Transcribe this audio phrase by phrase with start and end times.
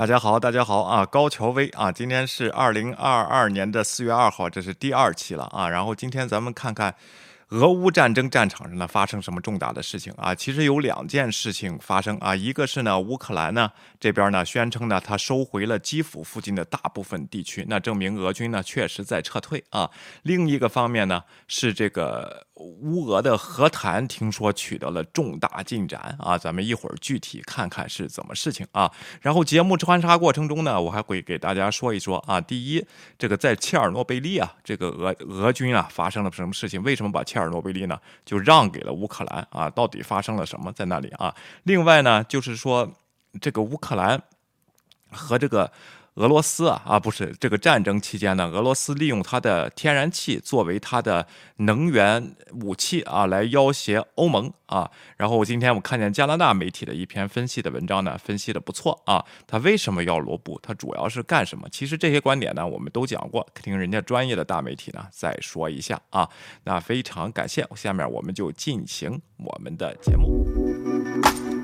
[0.00, 1.04] 大家好，大家好啊！
[1.04, 5.68] 高乔威啊，今天是二零二二年的四月二号，这是第二期了啊。
[5.68, 6.94] 然后今天咱们看看
[7.50, 10.34] 俄乌战争战场上呢发生什么重大的事情啊？
[10.34, 19.90] 其实有两件事情发生啊，一个是呢乌克兰呢这边呢宣称呢他收回了基辅附近的大部分地区，那证明俄军呢确实在撤退啊。
[20.22, 22.46] 另一个方面呢是这个。
[22.60, 28.92] 乌俄的和谈听说取得了重大进展啊，咱们一会儿具体看看是怎么事情啊。
[29.22, 32.40] 然后节目穿插过程中呢，我还会给大家说一说啊。
[32.40, 32.86] 第一，
[33.18, 36.82] 这个在切尔诺贝利啊，这个俄俄军啊发生了什么事情？
[36.82, 39.70] 为什么把切尔诺贝利呢就让给了乌克兰啊？
[39.70, 41.34] 到底发生了什么在那里啊？
[41.62, 42.92] 另外呢，就是说
[43.40, 44.22] 这个乌克兰
[45.10, 45.72] 和这个。
[46.20, 54.90] 俄罗斯啊啊不是这个战争期间呢，俄罗斯利用它的天然气作为它的能源武器啊，来要挟欧盟啊。
[55.16, 59.24] 然后我今天我看见加拿大媒体的一篇分析的文章呢，分析的不错啊。
[59.46, 60.60] 他为什么要罗布？
[60.62, 61.66] 他主要是干什么？
[61.72, 66.28] 其实这些观点呢，我们都讲过，听人家专业的大媒体呢再说一下啊。
[66.64, 71.59] 那非常感谢，下面我们就进行我们的节目。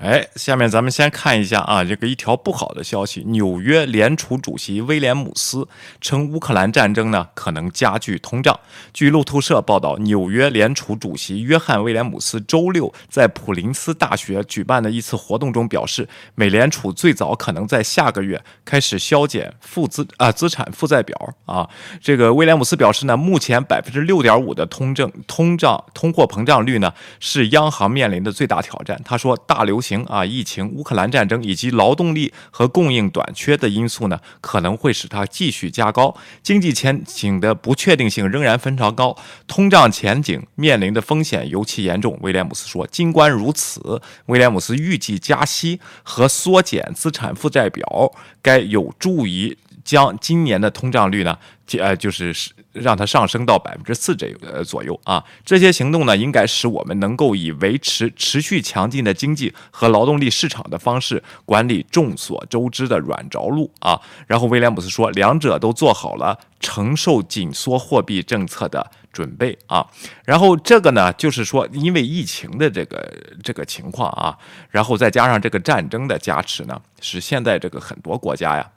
[0.00, 3.24] 哎，下面咱们先看一下啊，这个一条不好的消息。
[3.26, 5.66] 纽约联储主席威廉姆斯
[6.00, 8.60] 称，乌克兰战争呢可能加剧通胀。
[8.94, 21.68] 据路透社报道，纽约联储主席约翰威廉姆斯周六在普林斯大学举办的一次活动中表示，美联储最早可能在下个月开始削减负资啊资产负债表啊。
[22.00, 29.00] 这个威廉姆斯表示呢，目前百分之六点五的通胀通胀通货膨胀率呢是央行面临的最大挑战。
[29.04, 29.87] 他说，大流行。
[29.88, 36.14] 情啊，疫情、乌克兰战争以及劳动力和供应短缺的因素呢，可能会使它继续加高。
[36.42, 39.16] 经济前景的不确定性仍然非常高，
[39.46, 42.18] 通胀前景面临的风险尤其严重。
[42.20, 48.12] 威廉姆斯说：“尽管如此，威廉姆斯预计加息和缩减资产负债表
[48.42, 51.38] 该有助于将今年的通胀率呢，
[51.78, 52.34] 呃，就是
[52.72, 64.00] 让它上升到百分之四这呃左右啊，这些行动呢，应该使我们能够以维持持续强劲的经济和劳动力市场的方式管理众所周知的软着陆啊。
[64.26, 69.86] 然后威廉姆斯说，两者都做好了承受紧缩货币政策的准备啊。
[70.24, 73.12] 然后这个呢，就是说，因为疫情的这个
[73.42, 74.36] 这个情况啊，
[74.70, 78.70] 然后再加上这个战争的加持呢，使现在这个很多国家呀。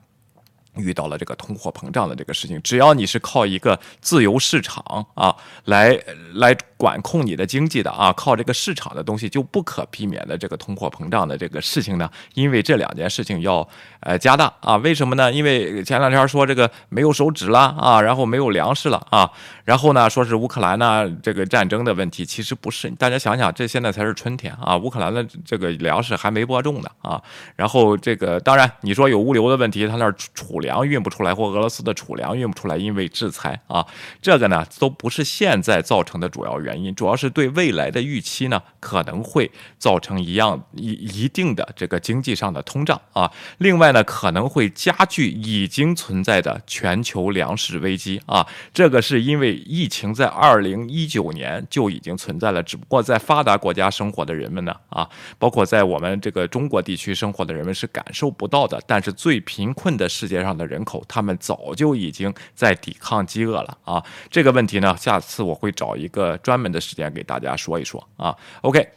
[0.76, 6.00] 遇到了这个通货膨胀的这个事情，只要你是靠一个自由市场啊来
[6.34, 13.68] 来管控你的经济的啊，靠这个市场的东西就不可避免的这个通货膨胀的这个事情呢，因为这两件事情要
[14.00, 15.32] 呃加大啊，为什么呢？
[15.32, 19.30] 因为前两天说这个没有手纸了啊，然后没有粮食了啊，
[19.64, 27.22] 然后呢说是乌克兰呢这个战争的问题，其实不是，大家想想，这现在才是春天啊，乌克兰的这个粮食还没播种呢啊，
[27.56, 33.86] 然后这个当然你说有物流的问题，他那儿储粮运不出来，或俄罗斯的储粮运不出来，因为制裁啊，
[34.20, 43.30] 这个呢都不是现在造成的主要原原因，主要是对未来的预期呢可能会造成一样一一定的这个经济上的通胀啊。
[43.58, 48.46] 另外呢可能会加剧已经存在的全球粮食危机啊。
[48.74, 60.52] 这个是因为疫情在二零一九年就已经存在了，只不过在发达国家生活的人们呢啊，包括在我们这个中国地区生活的人们是感受不到的，但是最贫困的世界上。
[60.52, 64.04] 的人口，他们早就已经在抵抗饥饿了啊！
[64.30, 68.38] 这个问题呢，下次我会找一个专门的时间给大家说一说啊。
[68.62, 68.88] OK。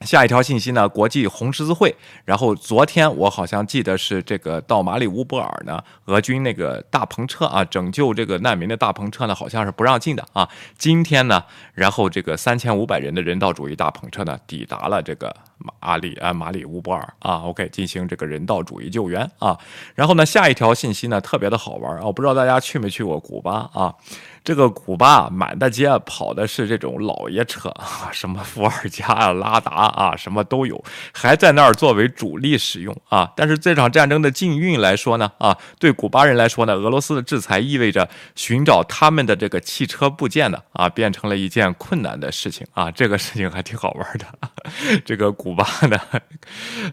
[0.00, 0.86] 下一条信息呢？
[0.86, 1.94] 国际红十字会。
[2.26, 10.46] 然后昨天我好像记得是这个到马里乌波尔呢，俄军那个大篷车啊，拯救这个难民的大篷车呢，好像是不让进的啊。
[10.76, 15.34] 今天呢，然后这个三千五百人的人道主义大篷车呢，抵达了这个
[15.80, 19.56] 马里啊马里乌波尔啊，OK，进行这个人道主义救援啊。
[19.94, 23.94] 然后呢，下一条信息呢，特别的好玩啊，我不知道大家去没去过古巴啊。
[24.44, 33.32] 这个古巴满大街跑的是这种老爷车啊，什么伏尔加啊、拉达啊，什么都有，还在那儿作为主力使用啊。
[33.34, 42.90] 但是这场战争的禁运来说呢，啊，对古巴人来说呢，俄罗斯的制裁意味着寻找他们的这个汽车部件呢，啊，变成了一件困难的事情啊。
[42.90, 44.26] 这个事情还挺好玩的。
[45.06, 45.98] 这个古巴呢，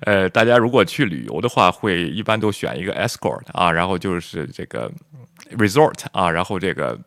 [0.03, 4.89] 呃，大家如果去旅游的话，会一般都选一个 escort 啊，然后就是这个
[5.57, 6.97] resort 啊，然后这个。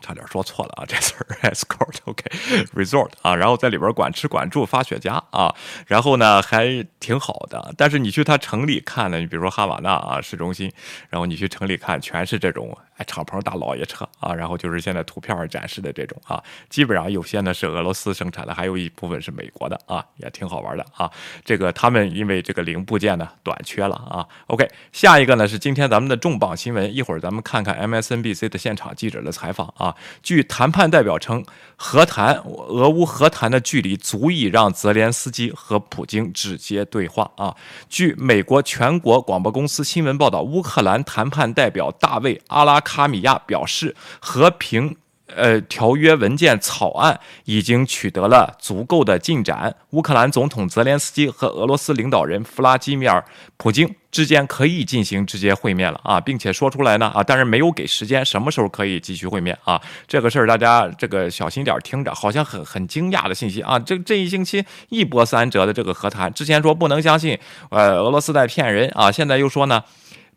[0.00, 5.54] 差点说错了啊，这词儿 escort，OK，resort 啊，然后在里边管吃管住发雪茄啊，
[5.86, 7.74] 然后呢还挺好的。
[7.76, 10.72] 但是你去它城里看呢，你比如说哈瓦那啊市中心，
[11.08, 21.10] 然后你去城里看，全是这种哎敞篷大老爷车啊，然后就是现在图片上展示的这种啊，基本上有些呢是俄罗斯生产的，还有一部分是美国的啊，也挺好玩的啊。
[21.44, 24.26] 这个他们因为这个零部件呢短缺了啊。
[24.46, 29.89] OK，下一个呢是今天咱们的重磅新闻，一会儿咱们看看 MSNBC 的现场记者的采访啊。
[30.22, 31.44] 据谈判代表称，
[31.76, 37.54] 和谈俄乌和谈的距离足以让泽连斯基和普京直接对话啊。
[37.88, 44.96] 据美国全国广播公司新闻报道，乌克兰谈判代表大卫阿拉卡米亚表示，和平。
[45.36, 49.74] 呃，条约文件草案已经取得了足够的进展。
[49.90, 53.18] 乌克兰总统泽连斯基和俄罗斯领导人弗拉基米尔·
[53.56, 59.80] 普京之间可以进行直接会面了啊，并且说出来呢啊，但是没有给时间，什么时候可以继续会面啊？
[60.06, 63.78] 这个事儿大家这个小心点听着，好像很很惊讶的信息啊。
[63.78, 67.38] 这这一星期一波三折的这个和谈，之前说不能相信，
[67.70, 69.82] 呃，俄罗斯在骗人啊，现在又说呢。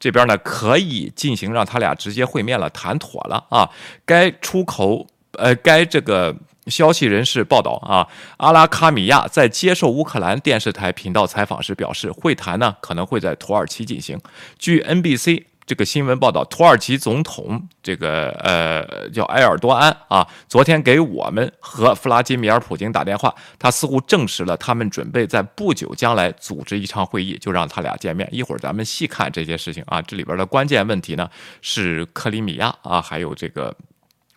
[0.03, 3.69] 这边呢可以进行让他俩直接会面了，谈妥了啊。
[4.05, 5.07] 该出口
[5.38, 6.35] 呃，该这个
[6.67, 8.05] 消息人士报道啊，
[8.35, 14.19] 阿拉卡米亚在接受乌克兰电视台频道采访时表示，会谈呢可能会在土耳其进行。
[14.59, 15.45] 据 NBC。
[15.65, 28.27] 这个新闻报道，土耳其总统这个呃叫埃尔多安啊，昨天给我们和弗拉基米尔普京打电话，他似乎证实了他们准备在不久将来组织一场会议，就让他俩见面。
[28.30, 31.30] 一会儿咱们细看这些事情啊，这里边的关键问题呢
[31.62, 33.74] 是克里米亚啊，还有这个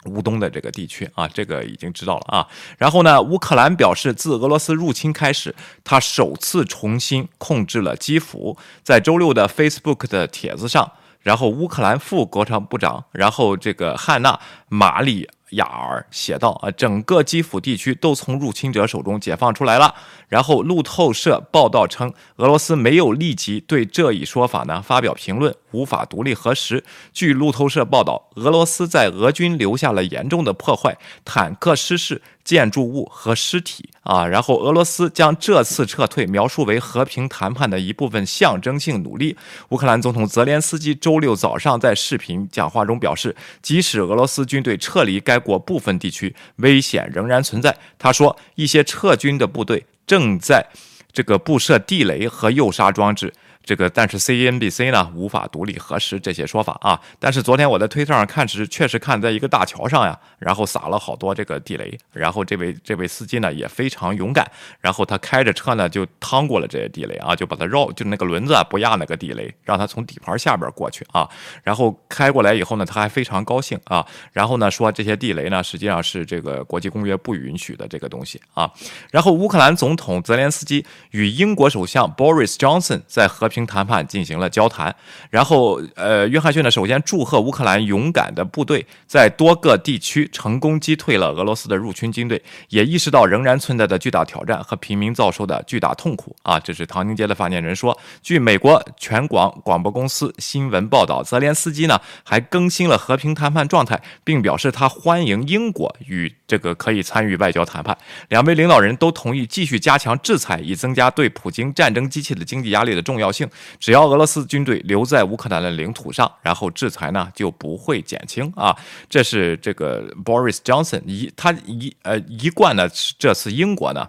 [0.05, 2.47] 乌东的这个地区啊，这个已经知道了啊。
[2.79, 5.53] 然后呢，乌克兰表示，自俄罗斯入侵开始，
[5.83, 8.57] 他首次重新控制了基辅。
[8.85, 10.93] 在周六的 Facebook 的帖子上。
[11.27, 14.31] 然后，乌克兰副国防部长，然后这个汉娜·
[14.69, 19.93] 马里亚尔写道：“啊，整个基辅地区都从入侵者手中解放出来了。”
[20.31, 26.85] 然后，路透社报道称，俄罗斯没有立即对这一说法呢发表评论，无法独立核实。
[27.13, 32.23] 据路透社报道，俄罗斯在俄军留下了严重的破坏，坦克失事。
[32.45, 39.37] 建筑物和尸体啊，然后俄罗斯将这次撤退描述为和平谈判的一部分象征性努力。
[39.71, 47.77] 乌克兰总统泽连斯基周六早上在视频讲话中表示，即使俄罗斯军队撤离该国部分地区，危险仍然存在。
[47.99, 50.65] 他说，一些撤军的部队正在
[51.13, 53.33] 这个布设地雷和诱杀装置。
[53.67, 56.99] 这个，但是 CNBC 呢无法独立核实这些说法啊。
[57.19, 64.49] 但是昨天我在推特上看是确实看在一个大桥上呀，然后撒了好多这个地雷，然后这位这位司机呢也非常勇敢，
[64.81, 71.29] 然后他开着车呢就趟过了这些地雷啊，就把它绕，就那个轮子啊不压那个地雷，让他从底盘下边过去啊。
[71.65, 74.07] 然后开过来以后呢，他还非常高兴啊。
[74.31, 78.71] 然后呢说这些地雷呢实际上是这个国际公约不允许的这个东西啊。
[79.11, 83.56] 然后乌克兰总统泽连斯基与英国首相 Boris Johnson 在和平。
[83.57, 84.95] 平谈判进行了交谈，
[85.31, 96.61] 然后，呃，约翰逊呢，首先祝贺乌克兰勇敢的部队在多个地区成功击退了俄罗斯的入侵军队，也意识到仍然存在的巨大挑战和平民遭受的巨大痛苦啊！
[96.61, 97.99] 这是唐宁街的发言人说。
[98.23, 107.97] 据美国全广广播公司新闻报道，泽连斯基呢还更新了和平谈判状态，并表示他欢迎英国与这个可以参与外交谈判。
[108.29, 113.46] 两位领导人都同意继续加强制裁，以增加对普京战争机器的经济压力的重要性。
[113.79, 118.77] 只要俄罗斯军队留在乌克兰的领土上，然后制裁呢就不会减轻啊。
[119.09, 122.89] 这是这个 Boris Johnson 一他一呃一贯呢，
[123.19, 124.09] 这次英国呢。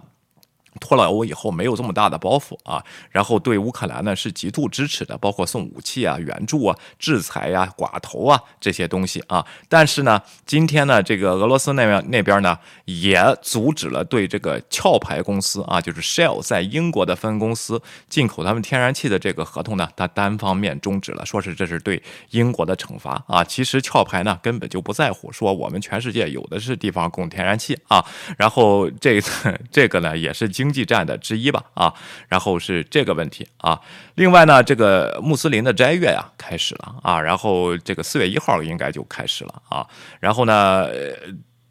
[0.80, 9.44] 脱了欧以后没有这么大的包袱啊，然后对乌克兰呢是极度支持的，包括送武器啊、援助啊、制裁呀、寡头啊这些东西啊。
[9.68, 23.42] 但是呢，今天呢，这个俄罗斯那边那边呢也阻止了对这个壳牌公司啊，就是 Shell 在英国的分公司进口他们天然气的这个合同呢，它单方面终止了，说是这是对英国的惩罚啊。
[23.42, 28.04] 其实壳牌呢根本就不在乎，说我们全世界有的是地方供天然气啊。
[28.36, 30.68] 然后这次这个呢也是经。
[30.68, 31.92] 济战的之一吧，啊，
[32.28, 33.80] 然后是这个问题啊，
[34.16, 39.86] 另外呢，这个穆斯林的斋月呀开始了啊，然后这个四月一号应该就开始了啊，
[40.20, 40.86] 然后呢。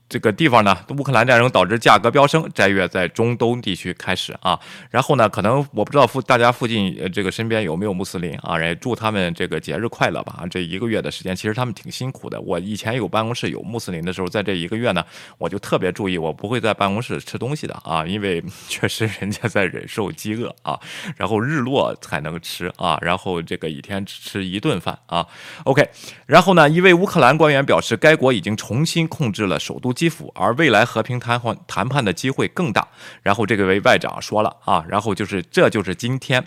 [0.09, 4.57] 这个地方呢，乌克兰战争导致价格飙升，斋月在中东地区开始啊。
[4.89, 8.57] 然后呢，可能我不知道附大家附近呃这个身边有没有穆斯林啊？
[8.57, 10.45] 也祝他们这个节日快乐吧。
[10.49, 12.39] 这一个月的时间，其实他们挺辛苦的。
[12.39, 15.03] 我以前有办公室有穆斯林的时候，在这一个月呢，
[15.37, 20.79] 我就特别注意，我不会在办公室吃东西的啊，因为确实人家在忍受饥饿啊。
[21.17, 25.27] 然后日落才能吃啊，然后这个一天只吃一顿饭啊。
[25.65, 25.85] OK，
[26.25, 29.96] 然后呢，一位乌克兰官员表示，该国已经重新控制了首都。
[29.97, 32.87] 基辅，而未来和平谈判谈判的机会更大。
[33.23, 36.45] 然后这个位外长说了啊，然后就是这就是今天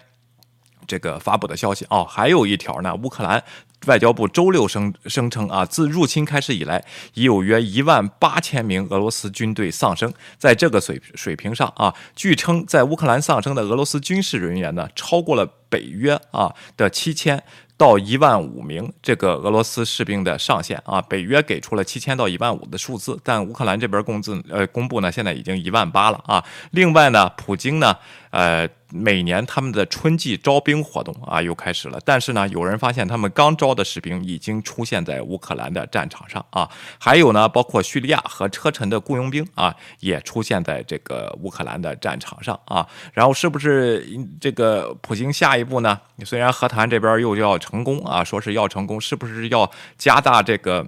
[0.87, 2.07] 这个发布的消息哦。
[2.09, 3.43] 还有一条呢，乌克兰
[3.87, 10.15] 外交部周六声声称啊，自入侵开始以来，已有约一万八千名俄罗斯军队丧生。
[10.39, 17.43] 在这个水水平上啊，据称在乌克兰丧生的俄罗斯军事人员呢，超过了北约啊的七千。
[17.81, 26.45] 到一万五名这个俄罗斯士兵的上限啊，北约给出了七千到一万五的数字，但乌克兰这边工资呃公布呢，现在已经一万八了啊。
[26.73, 27.97] 另外呢，普京呢，
[28.33, 28.69] 呃。
[28.93, 36.69] 每年他们的春季招兵活动啊又开始了，但是呢，有人发现他们刚招的士兵已经出现在乌克兰的战场上啊，
[36.99, 42.87] 还有呢，包括叙利亚和车臣的雇佣兵啊，也出现在这个乌克兰的战场上啊。
[43.13, 44.07] 然后是不是
[44.41, 46.01] 这个普京下一步呢？
[46.25, 50.87] 虽然和谈这边又要成功啊，说是要成功，是不是要加大这个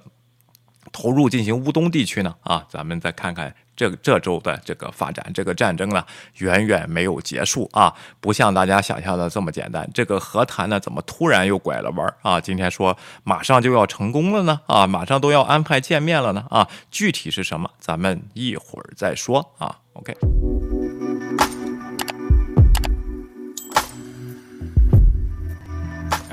[0.91, 2.35] 投入进行乌东地区呢？
[2.43, 3.55] 啊，咱们再看看。
[3.75, 6.05] 这这周的这个发展，这个战争呢，
[6.39, 9.89] 远远没有结束啊，不像大家想象的这么简单。
[9.95, 12.41] 这个和谈呢，怎么突然又拐了弯啊？
[12.41, 14.61] 今天说马上就要成功了呢？
[14.67, 16.45] 啊，马上都要安排见面了呢？
[16.51, 17.71] 啊，具体是什么？
[17.79, 19.79] 咱们一会儿再说啊。
[19.95, 20.17] OK。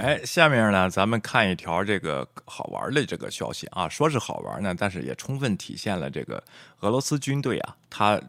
[0.02, 6.42] 哎，下面呢，咱们看一条这个好玩的这个消息啊，说是好玩呢，但是也充分体现了这个
[6.80, 8.20] 俄罗斯军队啊，他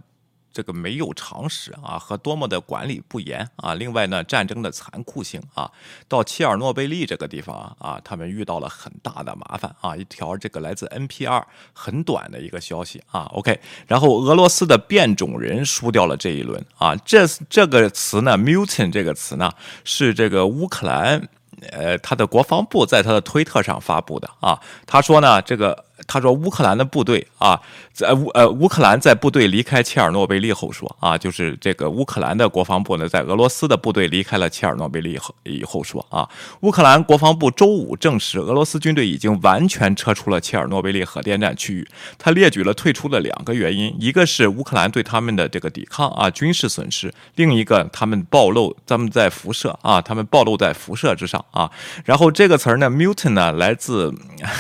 [0.53, 3.75] 这个没有常识啊，和多么的管理不严啊。
[3.75, 5.71] 另外呢，战争的残酷性啊，
[6.09, 9.97] 到切尔诺贝利这个地方啊，他们遇到了很大的麻烦啊。
[9.97, 19.53] 一条这个来自 NPR 很短的一个消息啊，OK，然后俄罗斯的变种人输掉了这一轮啊，这这个词呢，mutant 这个词呢，
[19.85, 21.29] 是这个乌克兰。
[21.71, 25.85] 呃，他的国防部在他的推特上发布的啊，他说呢，这个。
[26.07, 27.61] 他说：“乌克兰的部队啊，
[27.93, 36.29] 在乌呃乌克兰在部队离开切尔诺贝利后说啊，就是这个乌克兰的国防部呢，在俄罗斯的部队离开了切尔诺贝利后以后说啊，
[36.61, 41.87] 乌克兰国防部周五证实，俄罗斯军队已经完全撤出了切尔诺贝利核电站区域。
[42.17, 51.71] 他列举了退出的两个原因，一个是乌克兰对他们的这个抵抗啊，军事损失；另一个他们暴露，他们在辐射啊，他们暴露在辐射之上啊。
[52.05, 54.11] 然后这个词儿呢，mutant 呢，来自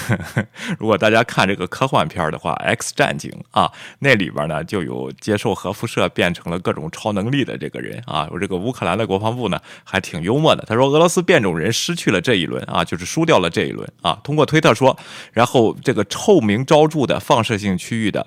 [0.08, 0.44] 呵呵
[0.78, 1.24] 如果大家。
[1.30, 3.70] 看这个科幻片的话，《X 战警》啊，
[4.00, 8.28] 那里边呢就有接受核辐射变成了各种超能力的这个人啊。
[8.32, 14.18] 我这个乌克兰的国防部呢还挺幽默的，他说俄罗斯变种人失去了这一轮啊，就是输掉了这一轮啊。
[14.24, 14.98] 通过推特说，
[15.32, 18.26] 然后这个臭名昭著的放射性区域的。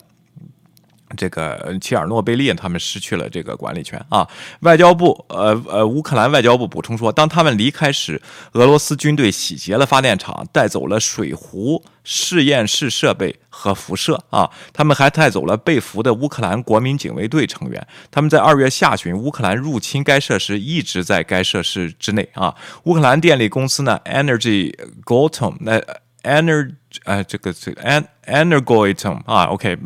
[1.15, 4.27] 这个切尔诺贝利，他们失去了这个管理权啊。
[4.61, 8.21] 外交部，呃呃，乌克兰外交部补充说，当他们离开时，
[8.53, 14.49] 俄罗斯军队洗劫了发电厂，带走了水壶、实验室设备和辐射啊。
[14.71, 17.87] 他们还带走了被俘的乌克兰国民警卫队成员。
[18.11, 22.53] 他们在二月下旬，乌克兰入侵该设施，一直在该设施之内啊。
[22.83, 25.81] 乌克兰电力公司呢，Energy Gotom，那
[26.23, 29.77] Energy，呃，这个这 En Energoatom 啊，OK。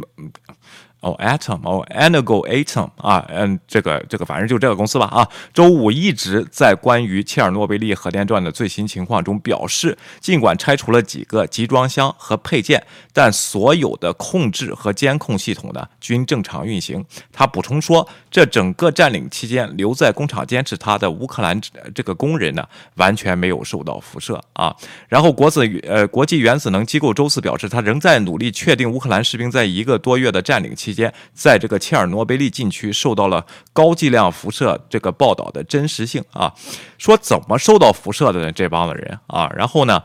[1.00, 17.06] 哦，Atom，哦，Energoatom，啊，嗯，这个这个反正就这个公司吧，啊，周五一直在关于切尔诺贝利核电站的最新情况中表示，尽管拆除了几个集装箱和配件，但所有的控制和监控系统呢均正常运行。
[17.32, 21.62] 他补充说，这整个占领期间留在工厂坚持他的乌克兰
[21.94, 24.76] 这个工人呢完全没有受到辐射啊。
[25.08, 30.87] 然后国子呃国际原子能机构周四表示，他仍在努力确定乌克兰士兵在一个多月的占领期。
[30.88, 36.54] 期间，在这个切尔诺贝利禁区受到了高剂量辐射，这个报道的真实性啊，
[36.98, 38.52] 说怎么受到辐射的呢？
[38.52, 40.02] 这帮子人啊，然后呢？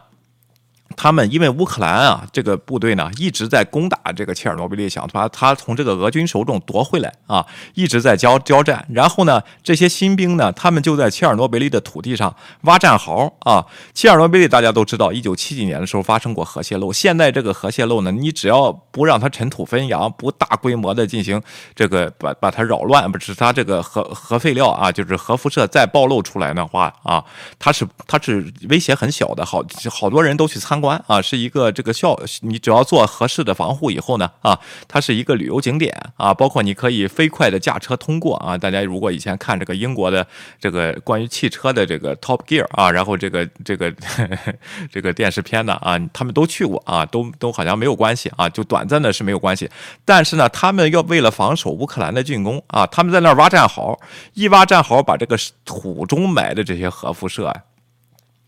[0.96, 8.86] 他们因为乌克兰啊，这个部队呢一直在攻打这个切尔诺贝利，想把他从这个俄军手中夺回来啊，一直在交交战。
[8.90, 13.64] 然后呢，这些新兵呢，他们就在切尔诺贝利的土地上挖战壕啊。
[13.94, 16.92] 切尔诺贝利大家都知道，一九七几年的时候发生过核泄漏。
[16.92, 21.40] 现在这个核泄漏呢，你只要不让它尘土飞扬，不大规模的进行
[21.74, 27.24] 这个把把它扰乱，不是它这个核核废料啊，就是核辐射再暴露出来的话啊，
[27.58, 29.46] 它是它是威胁很小的。
[29.46, 30.81] 好好多人都去参。
[30.82, 38.58] 观啊，是一个这个效，你只要做合适的防护以后呢，啊，它是一个旅游景点啊，包括你可以飞快的驾车通过啊。
[38.58, 40.26] 大家如果以前看这个英国的
[40.60, 43.90] 这个关于汽车的这个 Top Gear 啊，然后这个这个
[44.90, 49.70] 这个电视片呢啊，他们都去过啊，都都好像没有关系啊，就短暂的是没有关系。
[50.04, 53.98] 但是呢，他们要为了防守乌克兰的进攻啊，他们在那儿挖战壕，
[54.34, 57.54] 一挖战壕，把这个土中埋的这些核辐射啊。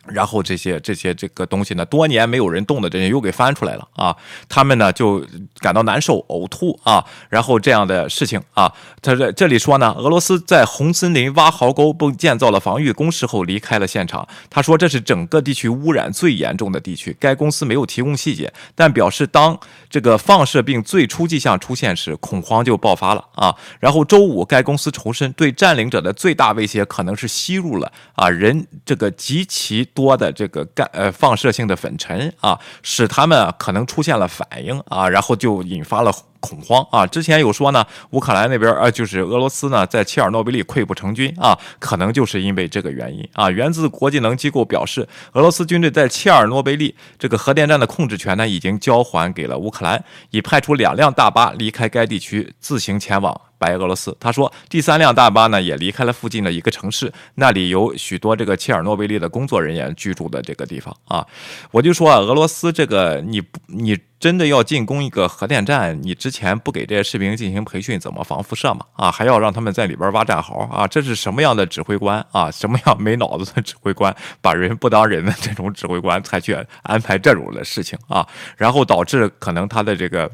[0.07, 4.17] 然后这些这些这个东西呢，多年没有人动的这些又给翻出来了啊！
[4.49, 5.25] 他们呢就
[5.59, 14.27] 感到难受、呕吐啊，然后这样的事情啊，他在这里说呢，俄罗斯在红森林挖壕沟并建造了防御工事后离开了现场。
[14.51, 17.17] 他说这是整个地区污染最严重的地区。
[17.19, 19.59] 该公司没有提供细节，但表示当
[19.95, 23.55] 这个放射病最初迹象出现时，恐慌就爆发了啊！
[23.79, 29.85] 然后周五该公司重申，对占领者的最大威胁可能是吸入了啊人这个极其。
[29.95, 36.13] 多的这个干呃放射性的粉尘啊，使他们可能出现了反应啊，然后就引发了。
[36.45, 37.07] 恐慌啊！
[37.07, 43.51] 之前有说呢，乌克兰那边呃，就是俄罗斯呢，在切尔诺贝利溃不成军啊，可能就是因为这个原因啊。
[43.51, 54.15] 源自国际能机构表示，俄罗斯军队在切尔诺贝利这个核电站的控制权呢，已经交还给了乌克兰，已派出两辆大巴离开该地区，自行前往白俄罗斯。
[54.21, 61.27] 他说，第三辆大巴呢，也离开了附近的一个城市，那里有许多这个切尔诺贝利的工作人员居住的这个地方啊。
[61.71, 63.99] 我就说啊，俄罗斯这个你你。
[64.21, 68.81] 真的要进攻一个核电站，你之前不给这些士兵进行培训怎么防辐射嘛？
[68.95, 70.87] 啊，还要让他们在里边挖战壕啊？
[70.89, 72.49] 这是什么样的指挥官啊？
[72.61, 78.27] 什么样没脑子的指挥官，把人不当人的这种指挥官才去安排这种的事情啊？
[78.57, 80.31] 然后导致可能他的这个。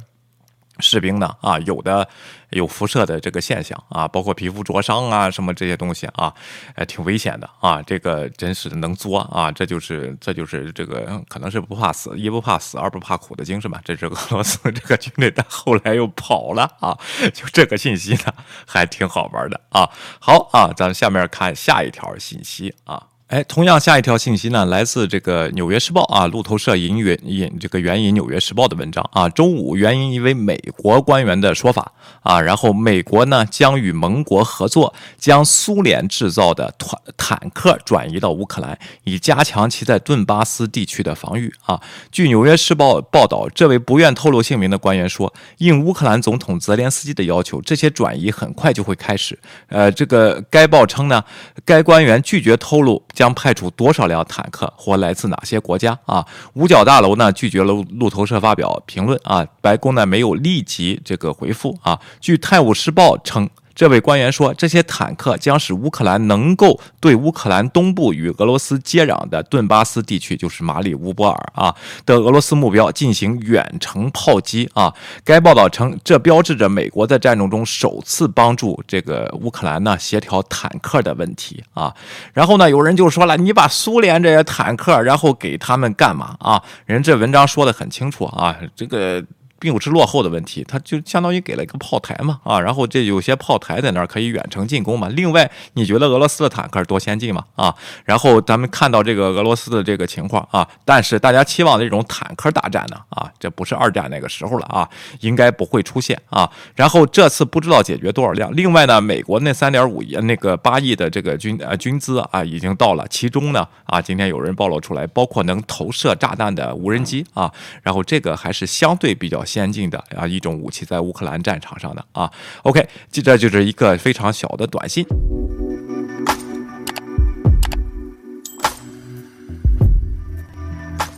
[0.81, 2.09] 士兵呢啊，有的
[2.51, 6.33] 有辐射的这个现象啊，包括皮肤灼伤啊，什么这些东西啊，
[6.75, 7.83] 呃，挺危险的啊。
[7.83, 13.81] 这个真是能作啊，这就是这就是这个可能是不怕死，一不怕死，二不怕苦的精神吧。
[13.85, 16.97] 这是俄罗斯这个军队，但后来又跑了啊。
[17.33, 18.35] 就这个信息呢，
[18.67, 19.89] 还挺好玩的啊。
[20.21, 23.07] 好啊，咱们下面看下一条信息啊。
[23.31, 31.93] 哎，同样下一条信息呢，来自这个《纽约时报》啊，路透社引援引这个援引《纽约时报》的文章啊，周五援引一位美国官员的说法
[32.25, 41.81] 啊，然后美国呢将与盟国合作，将苏联制造的坦坦克转移到乌克兰，以加强其在顿巴斯地区的防御啊。
[42.11, 49.39] 据《纽约时报》报道，这位不愿透露姓名的官员说，应乌克兰总统泽连斯基的要求，这些转移很快就会开始。
[49.69, 51.23] 呃，这个该报称呢，
[51.65, 53.01] 该官员拒绝透露。
[53.21, 56.27] 将派出多少辆坦克或来自哪些国家啊？
[56.55, 62.01] 五角大楼呢拒绝了路透社发表评论啊，白宫呢没有立即这个回复啊。
[62.19, 63.51] 据《泰晤士报》称。
[63.81, 74.95] 这位官员说，这些坦克将使乌克兰能够对乌克兰东部与俄罗斯接壤的顿巴斯地区，就是马里乌波尔啊的俄罗斯目标进行远程炮击啊。
[75.25, 81.95] 该报道称，这标志着美国在战争中首次帮助这个乌克兰呢协调坦克的问题啊。
[82.35, 86.63] 然后呢，有人就说了，你把苏联这些坦克，然后给他们干嘛啊？
[86.85, 89.25] 人这文章说的很清楚啊，这个。
[89.61, 95.07] 并不是落后的问题，它就相当于给了一个炮台嘛，啊，然后这有些炮台在那儿可以远程进攻嘛。
[95.11, 97.45] 另外，你觉得俄罗斯的坦克多先进嘛？
[97.55, 97.75] 啊，
[98.07, 104.89] 然后咱们看到这个俄罗斯的这个情况啊，但是大家期望的这种坦克大战呢，啊，这不是二战那个时候了啊，
[105.21, 106.51] 应该不会出现啊。
[106.75, 108.51] 然后这次不知道解决多少辆。
[108.57, 119.45] 另外呢，美国那三点五亿那个八亿的这个军呃军资啊，已经到了，其中呢啊，今天有人暴露出来，包括能投射炸弹的无人机啊，然后这个还是相对比较。
[119.51, 122.31] 先进的啊一种武器在乌克兰战场上的啊
[122.63, 125.05] ，OK，这这就是一个非常小的短信。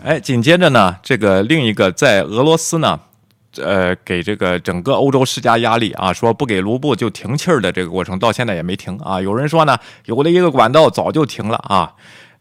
[0.02, 2.98] 哎，紧接着呢，这个另一个在俄罗斯呢，
[3.58, 9.20] 呃，给这个整个欧洲施加压力啊，说不给卢布就停气儿的这个过程，到现在也没停啊。
[9.20, 11.94] 有人说呢，有的一个管道早就停了啊。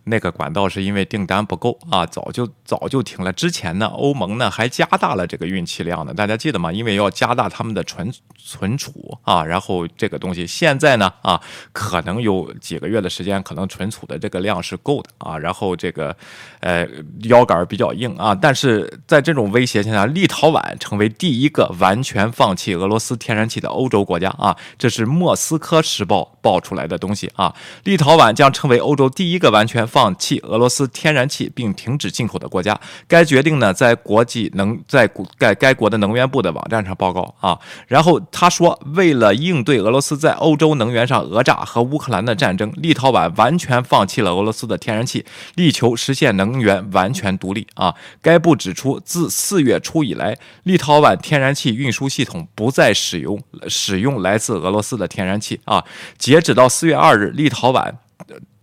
[0.05, 3.31] 那个管道是因为订单不够啊，早就早就停了。
[3.31, 6.71] 之前呢，欧盟呢还加大了这个运气量呢，大家记得吗？
[6.71, 11.39] 因为要加大他们的存存储啊，然后这个东西现在呢啊，
[11.71, 15.37] 可能有几个月的时间，可能存储的这个量是够的啊。
[15.37, 16.15] 然后这个
[16.61, 16.87] 呃
[17.25, 24.57] 腰杆比较硬啊，但是在这种威胁下，立陶宛成为第一个完全放弃俄罗斯天然气的欧洲国家啊。
[24.79, 27.53] 这是莫斯科时报报出来的东西啊。
[27.83, 29.87] 立陶宛将成为欧洲第一个完全。
[29.91, 32.79] 放弃俄罗斯天然气并停止进口的国家。
[33.07, 37.59] 该决定呢，在国际能在该该国的能源部的网站上报告啊。
[37.87, 45.25] 然后他说，为了应对俄罗斯在欧洲能源上讹诈和乌克兰的战争，立陶宛完全放弃了俄罗斯的天然气，
[45.55, 47.93] 力求实现能源完全独立啊。
[48.21, 55.83] 该部指出，自四月初以来，立陶宛天然气运输系统不再使用使用来自俄罗斯的天然气啊。
[56.17, 57.91] 截止到四月二日，立陶宛。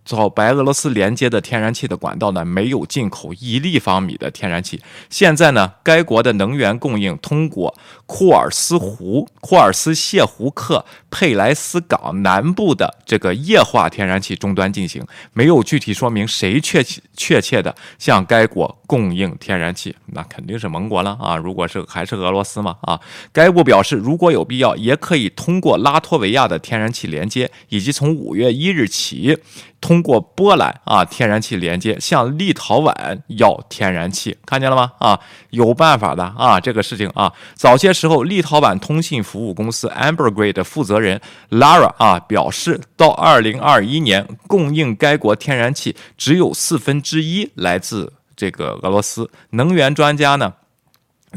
[0.09, 4.81] 遭白俄罗斯连接的天然气的管道呢，没有进口一立方米的天然气。
[5.07, 19.95] 现在呢，该国的能源供应通过库尔斯湖、库尔斯谢湖克佩莱斯港南部的这个液化天然气终端进行，没有具体说明谁确切确切的向该国供应天然气。
[20.07, 21.37] 那肯定是盟国了啊！
[21.37, 22.99] 如果是还是俄罗斯嘛啊？
[23.31, 29.37] 该部表示，如果有必要，也可以通过拉脱维亚的天然气连接，以及从五月一日起。
[29.81, 32.93] 通过波兰啊天然气连接向立陶宛
[33.27, 34.91] 要天然气，看见了吗？
[34.99, 35.19] 啊，
[35.51, 49.29] 有办法的啊，这个事情啊，早些时候立陶宛通信服务公司 Ambergrid 的负责人 Lara 啊表示，到二零二一年供应该国天然气只有四分之一来自这个俄罗斯。
[49.51, 50.53] 能源专家呢？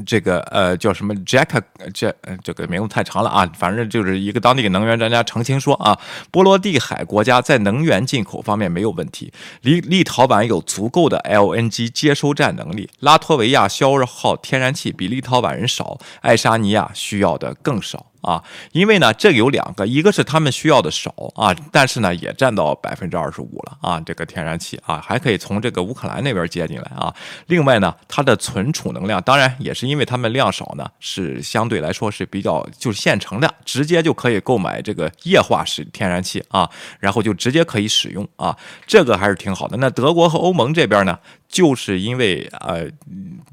[0.06, 1.60] 这个呃叫什么 Jack
[1.92, 5.98] 这这个名字太长了啊，反正就是一个当地能源专家澄清说啊，
[6.30, 18.11] 波罗的海国家在能源进口方面没有问题，立立陶宛有足够的 LNG 接收站能力，拉脱维亚消耗天然气比立陶宛人少，爱沙尼亚需要的更少。
[18.22, 27.14] 啊，因为呢，这有两个，一个是他们需要的少啊，但是呢，也占到百分之二十五了啊，这个天然气啊，还可以从这个乌克兰那边接进来啊。
[27.46, 38.56] 另外呢，它的存储能量，当然也是因为他们量少呢，是相对来说是比较就是现成的，直接就可以购买这个液化式天然气啊，然后就直接可以使用啊，
[38.86, 39.76] 这个还是挺好的。
[39.78, 41.18] 那德国和欧盟这边呢？
[41.52, 42.90] 就是因为呃，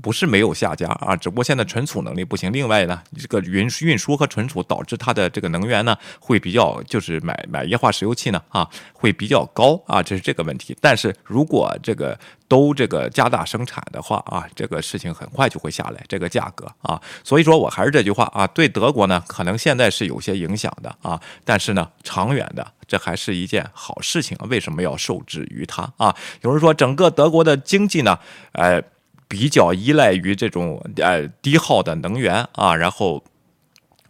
[0.01, 2.51] 不是没有下家啊，只不过现在存储能力不行。
[2.51, 10.75] 另外呢，这个运运输和存储导致它的这个能源呢会比较，就是买买液化石油气呢啊会比较高啊，这是这个问题。
[10.79, 12.17] 但是如果这个
[12.49, 17.01] 都这个加大生产的话啊，这个事情很快就会下来这个价格啊。
[17.23, 22.67] 所以说我还是这句话啊，对德国呢可能现在是有些影响的啊，但是呢长远的。
[22.89, 24.35] 这还是一件好事情！
[24.49, 26.15] 为什么要受制于它啊？
[26.41, 28.17] 有人说，整个德国的经济呢，
[28.53, 28.81] 呃，
[29.27, 33.23] 比较依赖于这种呃低耗的能源啊，然后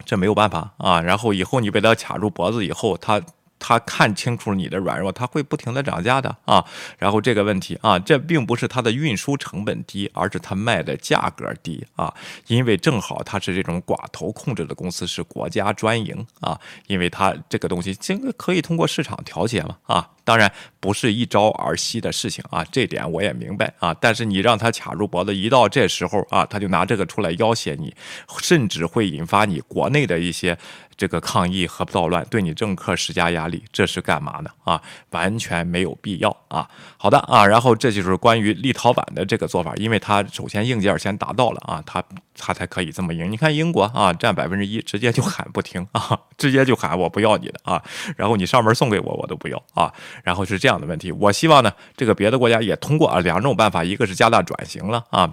[0.06, 3.20] 这没有办法啊，然后以后你被它卡住脖子以后，它。
[3.60, 6.64] 他看清楚你的软弱，他会不停的涨价的啊。
[6.98, 12.12] 然后这个问题啊，这并不是它的运输成本低，而是它卖的价格低啊。
[12.48, 16.58] 因为正好它是这种寡头控制的公司，是国家专营啊。
[16.88, 20.08] 因为它这个东西，这个可以通过市场调节嘛啊。
[20.22, 23.92] 当然不是一朝而夕的事情啊，这点我也明白啊。
[24.00, 27.94] 但是你让他卡住脖子，一到这时候啊，他就拿这个出来要挟你，
[28.40, 30.56] 甚至会引发你国内的一些。
[31.00, 34.50] 这个抗议和暴乱对你政客施加压力，这是干嘛呢？
[34.64, 34.82] 啊，
[35.12, 36.68] 完全没有必要啊！
[36.98, 42.04] 好的啊，然后这就是关于立陶宛的这个做法，因为它首先硬件先达到了啊，它
[42.36, 43.32] 它才可以这么赢。
[43.32, 47.82] 你看英国啊，占百分之一，直接就喊不停啊，直接就喊我不要你的啊，
[48.18, 49.90] 然后你上门送给我我都不要啊，
[50.22, 51.10] 然后是这样的问题。
[51.12, 55.32] 我希望呢，这个别的国家也通过啊两种办法，一个是加大转型了啊。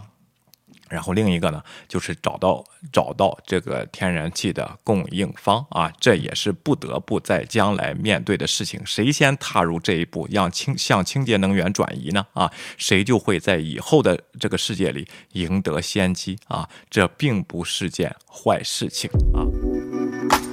[0.90, 8.82] 然后另一个呢，就是找到找到这个天然气的供应方啊，这也是不得不在将来面对的事情。
[8.86, 12.26] 谁先踏入这一步，让清向清洁能源转移呢？
[12.34, 16.70] 啊，谁就会在以后的这个世界里赢得先机啊！
[16.90, 20.47] 这并不是件坏事情啊。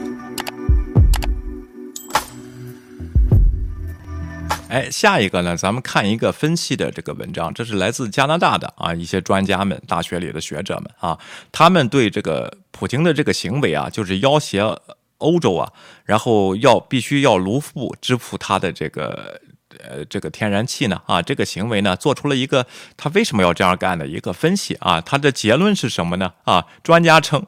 [4.75, 11.17] 哎，下一个呢，咱们看一个分析的这个文章，这是来自加拿大的啊一些专家们、大学里的学者们啊，
[11.53, 14.77] 他们对这个普京的这个行为啊，就是要挟
[15.19, 15.73] 欧洲啊，
[16.05, 19.41] 然后要必须要卢布支付他的这个
[19.79, 26.67] 呃这个天然气呢啊，这个行为呢，做出了一个他为什么要这样干的一个分析啊，他的结论是什么呢啊？
[26.83, 27.47] 专家称，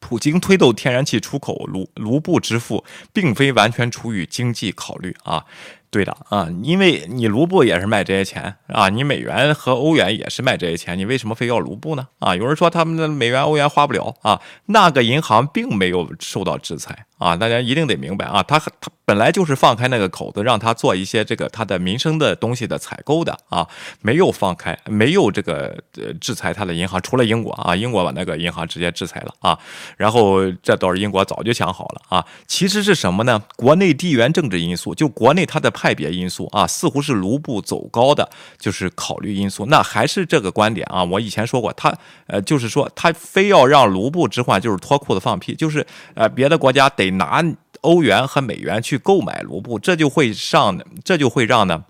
[0.00, 5.46] 普京推动天然气出口卢卢布支付，并非完全出于经济考虑啊。
[5.90, 12.06] 对的啊，因为你卢布也是卖这些钱啊，你美元和欧元也是卖这些钱，你为什么非要卢布呢？
[12.18, 23.66] 啊，有人说他们的美元、欧元花不了啊，那个银行并没有受到制裁啊，大家一定得明白啊，他他本来就是放开那个口子，让他做一些这个他的民生的东西的采购的啊，
[24.02, 29.58] 没有放开，没有这个呃制裁他的银行，除了英国啊，英国把那个银行直接制裁了啊，
[29.96, 33.42] 然后这都是英国早就想好了啊，其实是什么呢？
[33.56, 35.72] 国内地缘政治因素，就国内它的。
[35.78, 39.66] 派别因素啊，似乎是卢布走高的就是考虑因素。
[39.66, 47.44] 那还是这个观点啊，我以前说过，他呃就是说他非要让卢布置换，就是脱裤子放屁，就是呃别的国家得拿
[47.82, 51.84] 欧元和美元去购买卢布，这就会上，这就会让呢。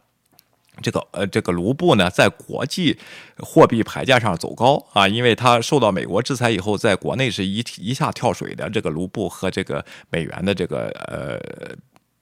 [0.81, 2.97] 这个呃，这个卢布呢，在国际
[3.39, 8.71] 货币牌价上走高啊，因为它受到美国制裁以后，在国内是一一下跳水的。
[8.71, 11.41] 这个卢布和这个美元的这个呃。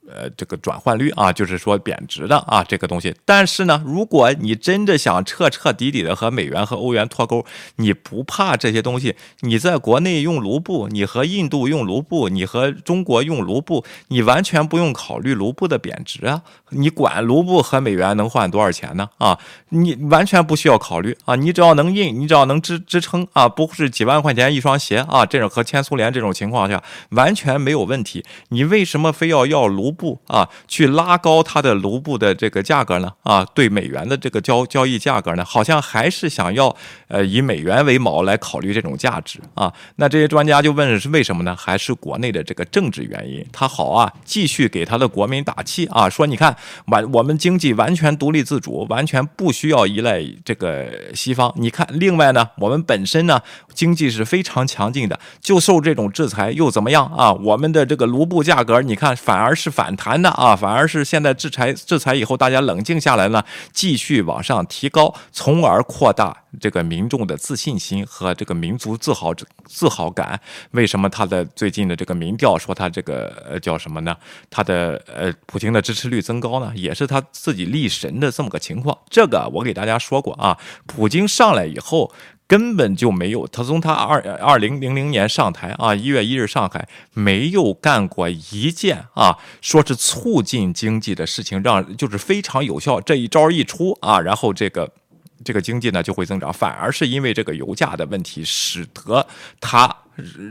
[0.08, 3.14] 呃，这个转换率啊，就是说贬值的啊，这个东西。
[3.24, 7.44] 但是呢，如果你真的想彻彻底底的和美元和欧元脱钩，
[7.76, 16.42] 你不怕这些东西，你在国内用卢布，你和印度用卢布，你和中国用卢布，你完全不用考虑卢布的贬值啊。
[16.70, 19.08] 你管卢布和美元能换多少钱呢？
[19.18, 19.36] 啊，
[19.70, 21.34] 你完全不需要考虑啊。
[21.34, 28.24] 你只要能印，你只要能支支撑啊，不是几万块钱一双鞋啊，这种和前苏联这种情况下完全没有问题。
[28.50, 29.96] 你为什么非要要卢？
[29.96, 33.12] 布啊，去拉高它的卢布的这个价格呢？
[33.22, 36.74] 啊，对美元的这个交交易价格呢，好像还是想要
[37.08, 39.72] 呃以美元为锚来考虑这种价值啊。
[39.96, 41.56] 那这些专家就问是为什么呢？
[41.56, 43.44] 还是国内的这个政治原因？
[43.50, 46.54] 他好啊，继续给他的国民打气啊，说你看
[46.88, 51.52] 完我们经济完全独立自主，完全不需要依赖这个西方。
[51.56, 53.40] 你看，另外呢，我们本身呢
[53.72, 57.32] 经济是非常强劲的，就受这种制裁又怎么样啊？
[57.32, 59.85] 我们的这个卢布价格，你看反而是反。
[59.86, 69.32] 反弹的啊，反而是现在制裁制裁以后，大家冷静下来呢，继续往上提高，从而扩大这个民众的自信心和这个民族自豪
[69.64, 70.40] 自豪感。
[70.72, 74.16] 为什么他的最近的这个民调说他这个呃叫什么呢？
[74.50, 76.72] 他的呃普京的支持率增高呢？
[76.74, 78.98] 也是他自己立神的这么个情况。
[79.08, 82.12] 这个我给大家说过啊，普京上来以后。
[82.48, 93.00] 根本就没有，他从他二二零零零年上台啊，一月一日上海，没有干过一件啊，说是促进经济的事情，让就是非常有效。
[93.00, 94.88] 这一招一出啊，然后这个
[95.44, 99.26] 这个经济呢就会增长，反而是因为这个油价的问题，使得
[99.60, 99.96] 他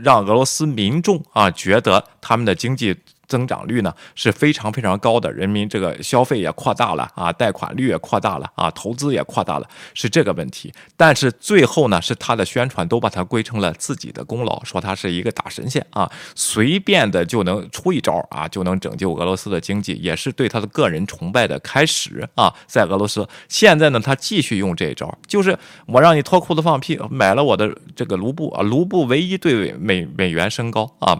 [0.02, 2.96] 让俄罗斯民众啊觉得他们的经济。
[3.26, 10.72] 增长率呢是非常非常高的，人民这个消费也扩大了啊，贷款率也扩大了啊，投资也扩大了，是这个问题。
[10.96, 22.52] 但是最后呢，是他的宣传都把它归成了自己的功劳，说他是一个大神仙啊，随便的就能出一招啊，就能拯救俄罗斯的经济，也是对他的个人崇拜的开始啊。
[22.66, 31.18] 在俄罗斯，现在呢，他继续用这一招，就是我让你脱裤子放屁，买了我的这个卢布啊，卢布唯一对美美元升高啊。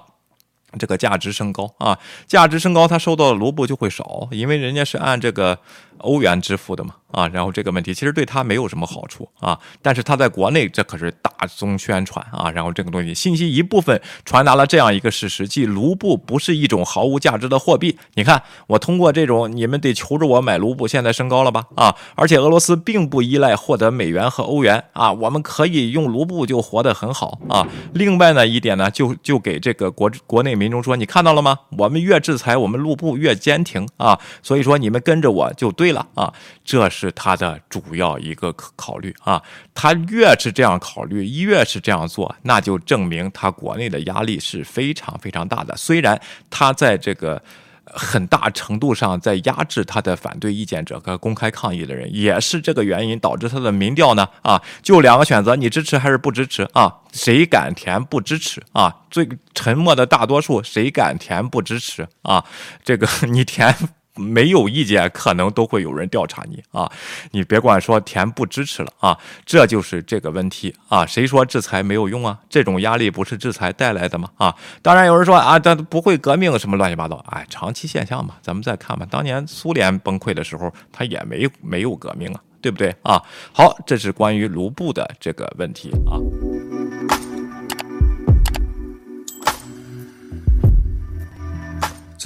[0.79, 5.59] 这个价值升高啊，价值升高，他收到的卢布就会少，因为人家是按这个
[5.99, 6.95] 欧元支付的嘛。
[7.13, 17.97] 啊，然后这个问题其实对他没有什么好处啊，但是他在国内这可是大宗宣传啊，然后这个东西信息一部分传达了这样一个事实，即卢布不是一种毫无价值的货币。
[18.15, 21.65] 你看，我通过这种，你们得求着我买卢布，现在升高了吧？
[21.77, 27.67] 啊，而且俄罗斯并不依赖获得美元和欧元啊，我们可以用卢布就活得很好啊。
[27.95, 31.59] 另外呢一点呢，就就给这个国国内民众说，你看到了吗？
[31.77, 36.33] 我们越制裁，我们路布越坚挺啊，所以说你们跟着我就对了啊，
[36.65, 37.13] 这是。
[37.17, 39.43] 他的主要一个考虑啊，
[39.75, 45.75] 他越是这样考虑，越是这样做，那就证明他国内的压力是非常非常大的。
[45.77, 47.43] 虽然他在这个
[47.87, 56.93] 很大程度上在压制他的反对意见者和公开抗议的人，也是这个原因导致他的民调呢啊，就两个选择，你支持还是不支持啊？
[57.13, 59.03] 谁敢填不支持啊？
[59.11, 62.45] 最沉默的大多数，谁敢填不支持啊？
[62.85, 63.75] 这个 你填。
[64.17, 66.91] 没有意见，可能都会有人调查你啊！
[67.31, 71.05] 你别管说填不支持了啊，这就是这个问题啊！
[71.07, 72.39] 谁说制裁没有用啊？
[72.49, 74.31] 这种压力不是制裁带来的吗？
[74.37, 74.55] 啊！
[74.83, 79.07] 当然有人说啊，这不会革命什么乱七八糟，哎，长期现象嘛，咱们再看吧。
[79.11, 83.23] 当年苏联崩溃的时候，他也没没有革命啊，对不对啊？
[83.53, 86.17] 好，这是关于卢布的这个问题啊。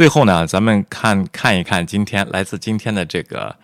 [0.01, 3.55] 最后呢，咱们看看一看今天来自今天的这个，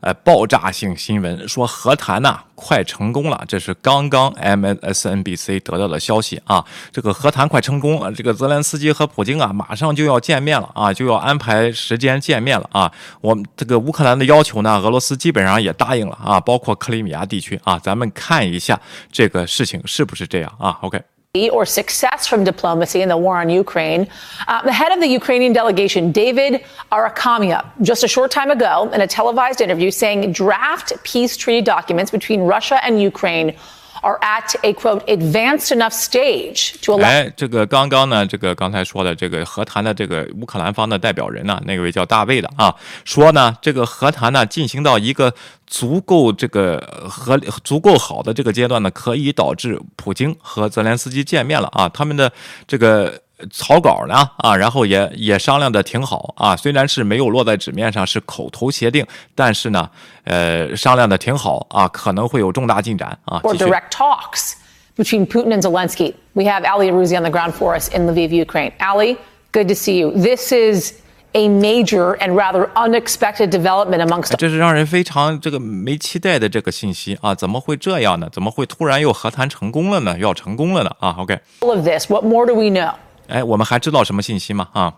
[0.00, 18.78] 呃，爆炸性新闻，说和谈呢快成功了，这是刚刚 MSNBC 得到的消息啊，这个和谈快成功了，这个泽连斯基和普京啊马上就要见面了啊，就要安排时间见面了啊，我们这个乌克兰的要求呢，俄罗斯基本上也答应了啊，包括克里米亚地区啊，咱们看一下
[19.10, 21.00] 这个事情是不是这样啊？OK。
[21.34, 24.08] Or success from diplomacy in the war on Ukraine.
[24.46, 29.02] Uh, the head of the Ukrainian delegation, David Arakamia, just a short time ago in
[29.02, 33.54] a televised interview saying draft peace treaty documents between Russia and Ukraine
[34.02, 37.04] are at a quote advanced enough stage to allow.
[37.04, 45.32] 哎，这个刚刚呢，这个刚才说的这个和谈的这个乌克兰方的代表人呢，那位叫大卫的啊，说呢，这个和谈呢进行到一个
[45.66, 52.32] 足够这个和足够好的这个阶段呢，可以导致普京和泽连斯基见面了啊，他们的
[52.66, 53.20] 这个。
[53.50, 59.88] 草稿呢啊，然后也也商量的挺好啊，虽然是没有落在纸面上，是口头协定，但是呢，
[60.24, 63.40] 呃，商量的挺好啊，可能会有重大进展啊。
[63.42, 64.54] for direct talks
[64.96, 66.14] between Putin and Zelensky.
[66.32, 68.72] We have Ali Arouzi on the ground for us in Lviv, Ukraine.
[68.80, 69.16] Ali,
[69.52, 70.10] good to see you.
[70.10, 70.94] This is
[71.34, 77.34] a major and rather unexpected development amongst 这是让人非常这个没期待的这个信息啊！
[77.34, 78.28] 怎么会这样呢？
[78.32, 80.18] 怎么会突然又和谈成功了呢？
[80.18, 80.90] 要成功了呢？
[81.00, 82.10] 啊，OK，all of this.
[82.10, 82.94] What more do we know?
[83.27, 84.67] 哎，我们还知道什么信息吗？
[84.73, 84.93] 啊，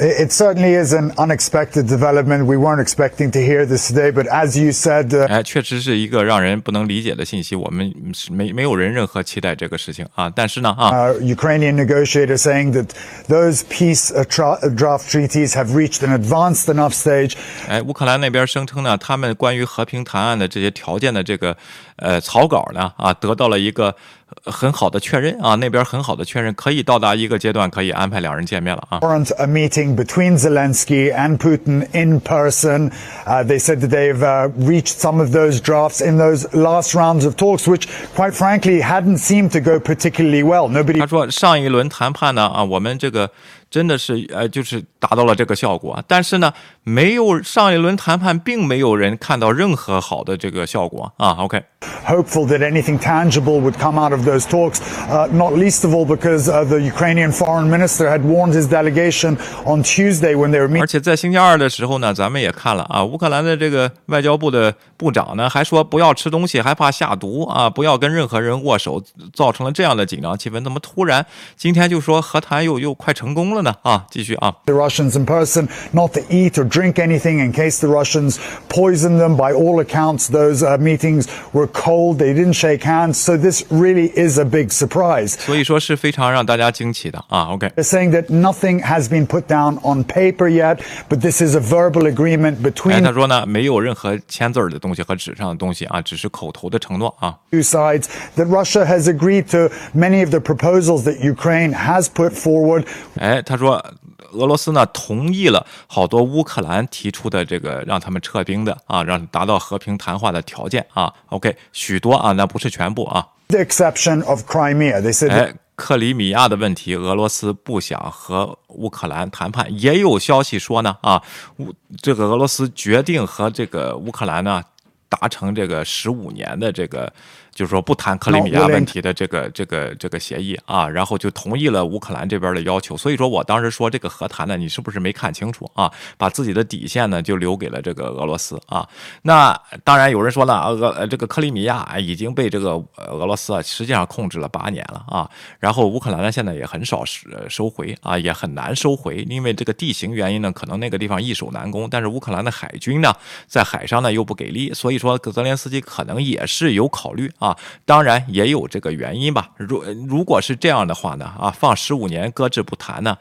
[0.00, 2.44] It it certainly is an unexpected development.
[2.44, 10.30] We weren't expecting to hear this today, but as you said, uh, 哎，确实是一个让人不能理解的信息，我们是没没有人任何期待这个事情啊。
[10.30, 12.90] 但是呢，啊， uh, Ukrainian negotiators saying that
[13.26, 17.32] those peace uh, tra- uh, draft treaties have reached an advanced enough stage
[17.68, 21.56] 哎，乌克兰那边声称呢，他们关于和平谈案的这些条件的这个
[21.97, 23.95] 呃草稿呢，啊，得到了一个
[24.43, 28.99] 呃很好的确认啊，那边很好的确认，可以到达一个阶段，可以安排两人见面了啊。
[28.99, 32.91] warrant a meeting between Zelensky and Putin in person.
[33.25, 37.25] Uh, they said that they've uh, reached some of those drafts in those last rounds
[37.25, 40.67] of talks, which, quite frankly, hadn't seemed to go particularly well.
[40.67, 43.29] Nobody 他说上一轮谈判呢，啊，我们这个
[43.69, 51.35] 真的是呃，就是达到了这个效果，但是呢，没有上一轮谈判，并没有人看到任何好的这个效果啊。
[51.39, 54.77] OK，hopeful that anything tangible would come out of those talks,
[55.09, 59.35] uh, not least of all because uh, the Ukrainian foreign minister had warned his delegation
[59.65, 60.81] on Tuesday when they were meeting.
[60.81, 70.63] 而且在星期二的时候呢，咱们也看了啊，乌克兰的这个外交部的部长呢，还说不要吃东西，还怕下毒啊，不要跟任何人握手，造成了这样的紧张气氛。
[70.63, 71.25] 怎么突然
[71.57, 73.75] 今天就说和谈又又快成功了呢？
[73.81, 74.53] 啊，继续啊。
[74.65, 78.38] The Russians in person, not to eat or drink anything in case the Russians
[78.68, 79.36] poisoned them.
[79.36, 82.18] By all accounts, those uh, meetings were cold.
[82.18, 83.18] They didn't shake hands.
[83.18, 85.36] So this really is a big surprise.
[85.38, 87.52] 所以说是非常让大家惊奇的啊。
[87.52, 91.60] OK， They're saying that nothing has been put down on paper yet, but this is a
[91.60, 97.36] verbal agreement 哎， between 他说呢，没有任何签字儿的东西和纸上的东西啊，只是口头的承诺啊。
[97.50, 98.04] two sides
[98.36, 102.84] that Russia has agreed to many of the proposals that Ukraine has put forward.
[103.18, 103.84] 哎，他说
[104.33, 111.13] 俄罗斯呢同意了好多乌克兰提出的这个让他们撤兵的啊，让达到和平谈话的条件啊。
[111.29, 113.27] OK，许多啊，那不是全部啊。
[113.47, 115.01] The exception of Crimea.
[115.01, 119.67] They said 哎，克里米亚的问题，俄罗斯不想和乌克兰谈判。
[119.79, 121.21] 也有消息说呢，啊，
[121.57, 124.63] 乌这个俄罗斯决定和这个乌克兰呢
[125.09, 127.11] 达成这个十五年的这个，
[127.53, 132.97] 就是说不谈克里米亚问题的这个这个这个协议啊，然后就同意了乌克兰这边的要求。
[132.97, 135.91] 所以说我当时说这个和谈呢，你是不是没看清楚啊？
[136.17, 138.87] 把自己的底线呢就留给了这个俄罗斯啊。
[139.21, 145.29] 那当然有人说了，俄呃这个克里米亚哎已经被这个呃俄罗斯啊实际上控制了八年了啊。
[145.59, 151.87] 然后乌克兰呢现在也很少收收回啊，也很难收回，因为这个地形原因呢，可能那个地方易守难攻。
[151.89, 153.13] 但是乌克兰的海军呢，
[153.47, 157.57] 在海上呢又不给力，所以说泽连斯基可能也是有考虑啊。
[157.85, 159.49] 当然也有这个原因吧。
[159.57, 163.17] 如如果是这样的话呢，啊，放十五年搁置不谈呢，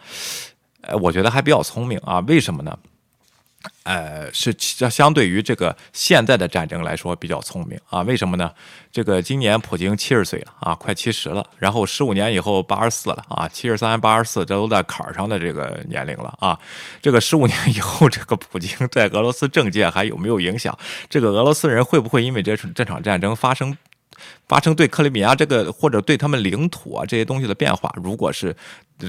[0.82, 2.20] 呃，我觉得还比较聪明啊。
[2.20, 2.78] 为什么呢？
[3.84, 8.02] 呃，是相相对于这个现在的战争来说比较聪明啊？
[8.02, 8.50] 为什么呢？
[8.90, 16.58] 这个今年普京七十岁了啊，快七十了，然后十五年以后八十四了啊，七十三、八十四，这都在坎儿上的这个年龄了啊。
[17.00, 20.76] 这个十五年以后，这个普京在俄罗斯政界还有没有影响？
[21.08, 23.76] 这个俄罗斯人会不会因为这这场战争发生？
[24.48, 28.54] 发生对克里米亚这个或者对他们领土啊这些东西的变化，如果是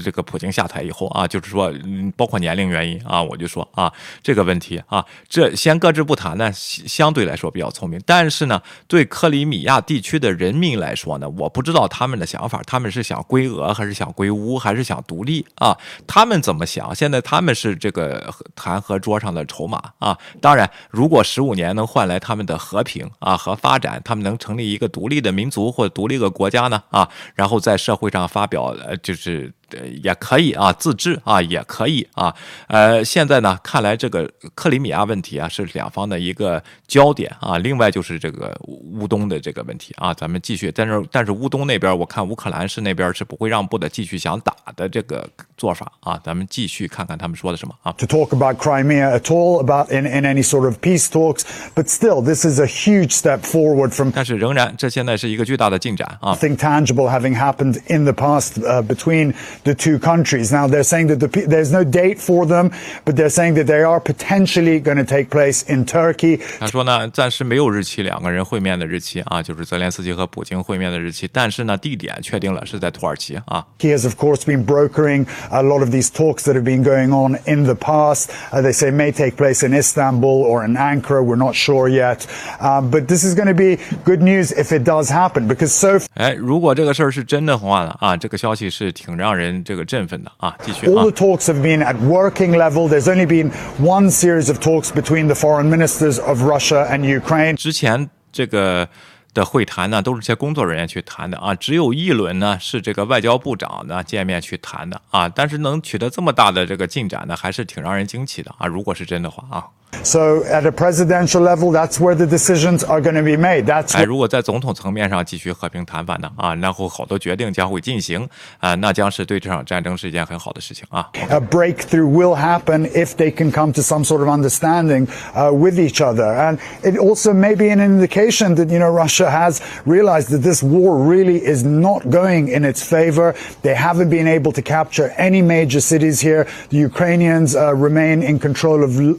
[0.02, 8.00] 这个普京下台以后啊，就是说，嗯，包括年龄原因啊，我就说啊，这个问题啊，这先搁置不谈呢，相对来说比较聪明。
[8.06, 15.76] 但是呢，对克里米亚地区的人民来说呢，我不知道他们的想法，他们是想归俄还是想归乌，还是想独立啊？
[16.06, 16.94] 他们怎么想？
[16.94, 20.16] 现在他们是这个谈和桌上的筹码啊。
[20.40, 29.52] 当然，如果十五年能换来他们的和平啊和发展，他们能成立一个独立的民族或者独立的国家呢啊，然后在社会上发表呃就是。
[29.70, 32.34] 呃，也可以啊，自治啊，也可以啊。
[32.68, 37.58] 呃，现在呢，看来这个克里米亚问题啊，是两方的一个焦点啊。
[37.58, 40.70] 另外就是这个乌东的这个问题啊，咱们继续。
[40.72, 46.20] 但是，但是乌东那边，我看乌克兰是那边是不会让步的，继续想打的这个做法啊。
[46.24, 47.92] 咱们继续看看他们说的什么啊。
[47.98, 51.42] to talk about Crimea at all about in, in any sort of peace talks,
[51.74, 56.34] but still, this is a huge step forward from 但是仍然，这现在是一个巨大的进展啊。
[56.34, 59.32] nothing tangible having happened in the past uh, between
[59.63, 60.51] the two countries.
[60.51, 62.71] Now they're saying that the, pe- there's no date for them,
[63.05, 66.39] but they're saying that they are potentially going to take place in Turkey.
[66.59, 71.29] 他说呢，暂时没有日期，两个人会面的日期啊，就是泽连斯基和普京会面的日期。
[71.31, 73.65] 但是呢，地点确定了，是在土耳其啊。
[73.79, 77.11] He has, of course, been brokering a lot of these talks that have been going
[77.11, 78.29] on in the past.
[78.51, 81.23] Uh, they say may take place in Istanbul or in Ankara.
[81.23, 82.25] We're not sure yet.
[82.59, 85.99] Um, but this is going to be good news if it does happen, because so
[86.15, 90.56] 哎，如果这个事儿是真的话呢，啊，这个消息是挺让人 这个振奋的啊。
[90.64, 92.88] 继续 All 啊 the，talks have been at working level.
[92.88, 97.56] There's only been one series of talks between the foreign ministers of Russia and Ukraine.
[97.56, 98.88] 之前这个
[99.34, 105.28] 的会谈呢，都是些工作人员去谈的啊，只有一轮呢是这个外交部长呢见面去谈的啊。
[105.28, 108.66] 但是能取得这么大的这个进展呢，还是挺让人惊奇的啊。
[108.66, 109.64] 如果是真的话啊。
[110.01, 113.65] So at a presidential level, that's where the decisions are going to be made.
[113.65, 118.29] That's 哎，如果在总统层面上继续和平谈判呢，啊，然后好多决定将会进行，
[118.59, 121.09] 啊，那将是对这场战争是一件很好的事情啊。
[121.29, 125.77] a breakthrough will happen if they can come to some sort of understanding uh, with
[125.77, 126.23] each other.
[126.23, 130.63] And it also may be an indication that, you know, Russia has realized that this
[130.63, 133.35] war really is not going in its favor.
[133.63, 136.47] They haven't been able to capture any major cities here.
[136.69, 139.17] The Ukrainians uh, remain in control of l-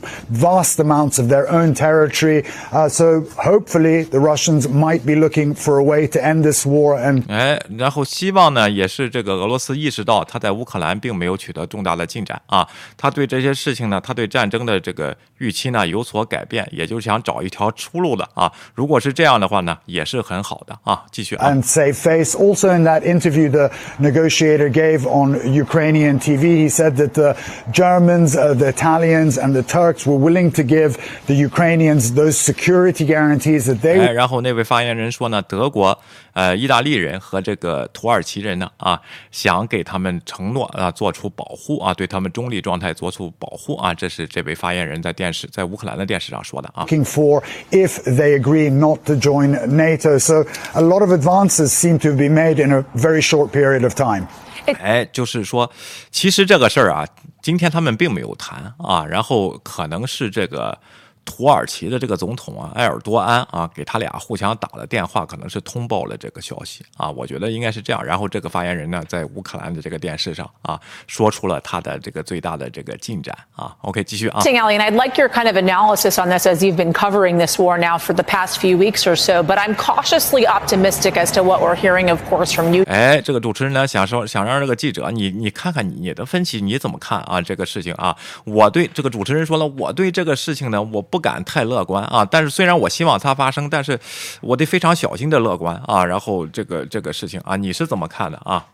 [0.65, 2.45] vast amounts of their own territory.
[2.73, 6.99] Uh, so hopefully the Russians might be looking for a way to end this war
[6.99, 12.67] and 哎，然后希望呢，也是这个俄罗斯意识到他在乌克兰并没有取得重大的进展啊，
[12.97, 18.51] 他对这些事情呢，他对战争的这个预期呢有所改变，也就是想找一条出路的啊。
[18.75, 21.05] 如果是这样的话呢，也是很好的啊。
[21.13, 21.49] 继续啊。
[21.51, 22.35] and save face.
[22.35, 27.37] Also, in that interview the negotiator gave on Ukrainian TV, he said that the
[27.73, 33.05] Germans, uh, the Italians, and the Turks were willing to give the Ukrainians those security
[33.07, 35.99] guarantees that they 哎，然后那位发言人说呢，德国、
[36.33, 39.01] 呃、意大利人和这个土耳其人呢，啊，
[39.31, 46.87] 想给他们承诺啊，做出保护啊，对他们中立状态做出保护啊，这是这位发言人在电视在乌克兰的电视上说的啊。
[46.87, 50.19] looking for if they agree not to join NATO.
[50.19, 53.95] So a lot of advances seem to be made in a very short period of
[53.95, 54.27] time.
[54.74, 55.72] 哎，就是说，
[56.12, 57.08] 其实这个事儿啊，
[57.42, 60.78] 今天他们并没有谈啊，然后可能是这个
[61.26, 68.04] 土耳其的这个总统啊，埃尔多安啊，给他俩互相打了电话，可能是通报了这个消息啊，我觉得应该是这样。
[68.06, 73.76] 然后这个发言人呢，在乌克兰的这个电视上啊，说出了他的这个最大的这个进展啊。
[73.82, 74.40] OK，继续啊。
[74.40, 77.60] Interesting, Ali, and I'd like your kind of analysis on this as you've been covering this
[77.60, 79.42] war now for the past few weeks or so.
[79.42, 82.84] But I'm cautiously optimistic as to what we're hearing, of course, from you.
[82.86, 87.42] 哎，这个主持人呢想说，想让这个记者你你看看你的分析，你怎么看啊？
[87.42, 92.26] 这个事情啊，我对这个主持人说了，我对这个事情呢，我不敢太乐观啊。
[92.26, 93.98] 但是虽然我希望它发生，但是
[94.42, 96.04] 我得非常小心的乐观啊。
[96.04, 98.66] 然后这个这个事情啊，你是怎么看的啊？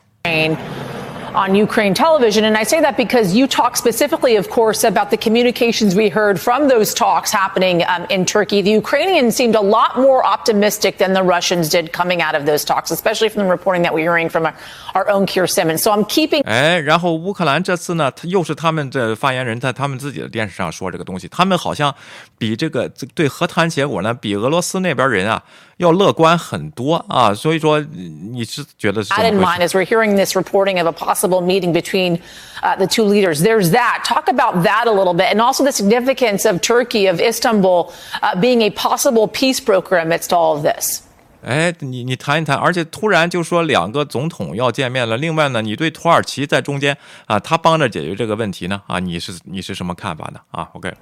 [1.30, 2.44] Ukraine on Ukraine television.
[2.44, 6.40] And I say that because you talk specifically, of course, about the communications we heard
[6.40, 8.62] from those talks happening um, in Turkey.
[8.62, 12.64] The Ukrainians seemed a lot more optimistic than the Russians did coming out of those
[12.64, 14.54] talks, especially from the reporting that we're hearing from our,
[14.94, 15.82] our own Keir Simmons.
[15.82, 21.94] So I'm keeping 哎，然后乌克兰这次呢，他又是他们的发言人在他们自己的电视上说这个东西，他们好像
[22.38, 25.42] 比这个这对和谈结果呢，比俄罗斯那边人啊
[25.82, 27.34] 要乐观很多啊。
[27.34, 32.19] 所以说，你是觉得是 that 怎 in 么 mind？as we're hearing this reporting of a possible meeting between
[32.61, 33.43] uh, the two leaders.
[33.43, 34.03] There's that.
[34.05, 38.39] Talk about that a little bit, and also the significance of Turkey, of Istanbul, uh,
[38.39, 41.01] being a possible peace broker amidst all of this.
[41.43, 45.17] 哎，你你谈一谈，而且突然就说两个总统要见面了。
[45.17, 50.39] 另外呢，你对土耳其在中间啊，他帮着解决这个问题呢啊，你是你是什么看法呢？
[50.51, 50.93] 啊，OK。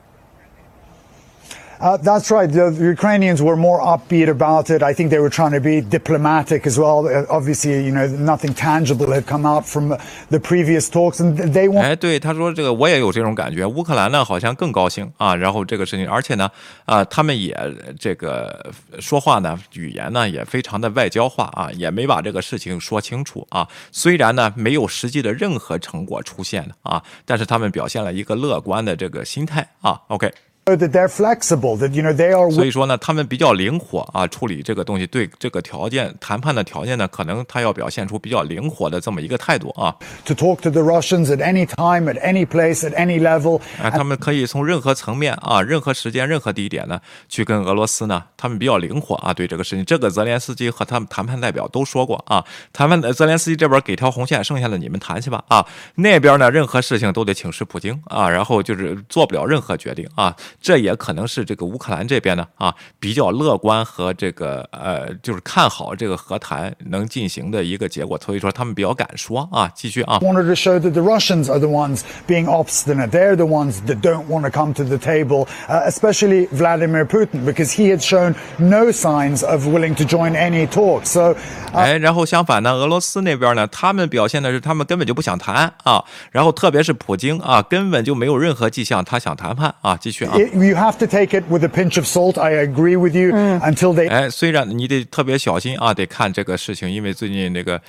[1.79, 2.51] Uh, that's right.
[2.51, 4.83] The, the Ukrainians were more upbeat about it.
[4.83, 7.07] I think they were trying to be diplomatic as well.
[7.07, 9.95] Uh, obviously, you know, nothing tangible had come out from
[10.29, 11.85] the previous talks, and they want.
[11.85, 13.65] 哎，对，他说这个我也有这种感觉。
[13.65, 16.51] 乌克兰呢好像更高兴啊，然后这个事情，而且呢，
[16.83, 17.57] 啊，他们也
[17.97, 23.65] 这个说话呢，语言呢也非常的外交化啊，也没把这个事情说清楚啊。
[23.93, 30.01] 虽然呢没有实际的任何成果出现啊，但是他们表现了一个乐观的这个心态啊。
[30.09, 30.29] OK。
[30.69, 39.95] So that they're flexible, that you know they are 所以说呢，他们比较灵活啊，处理这个东西，对这个条件谈判的条件呢，可能他要表现出比较灵活的这么一个态度啊。
[40.25, 43.59] to talk to the Russians at any time, at any place, at any level.
[43.81, 55.65] 啊，他们可以从任何层面啊、任何时间、任何地点呢，去跟俄罗斯呢，他们比较灵活啊，对这个事情，这个泽连斯基和他们谈判代表都说过啊，谈判的泽连斯基这边给条红线，剩下的你们谈去吧啊，
[55.95, 70.19] 那边呢，任何事情都得请示普京啊，然后就是做不了任何决定啊，这也可能是这个乌克兰这边呢啊比较乐观和这个呃就是看好这个和谈能进行的一个结果，所以说他们比较敢说啊，继续啊。
[70.19, 73.09] wanted to show that the Russians are the ones being obstinate.
[73.11, 77.45] They're the ones that don't want to come to the table, uh, especially Vladimir Putin,
[77.45, 81.09] because he had shown no signs of willing to join any talks.
[81.09, 81.35] So, uh,
[81.73, 90.33] 哎，然后相反呢，俄罗斯那边呢，他们表现的是他们根本就不想谈啊，然后特别是普京啊，根本就没有任何迹象他想谈判啊，继续啊。
[90.53, 92.37] You have to take it with a pinch of salt.
[92.37, 97.81] I agree with you until they 哎，虽然你得特别小心啊，得看这个事情，因为最近那个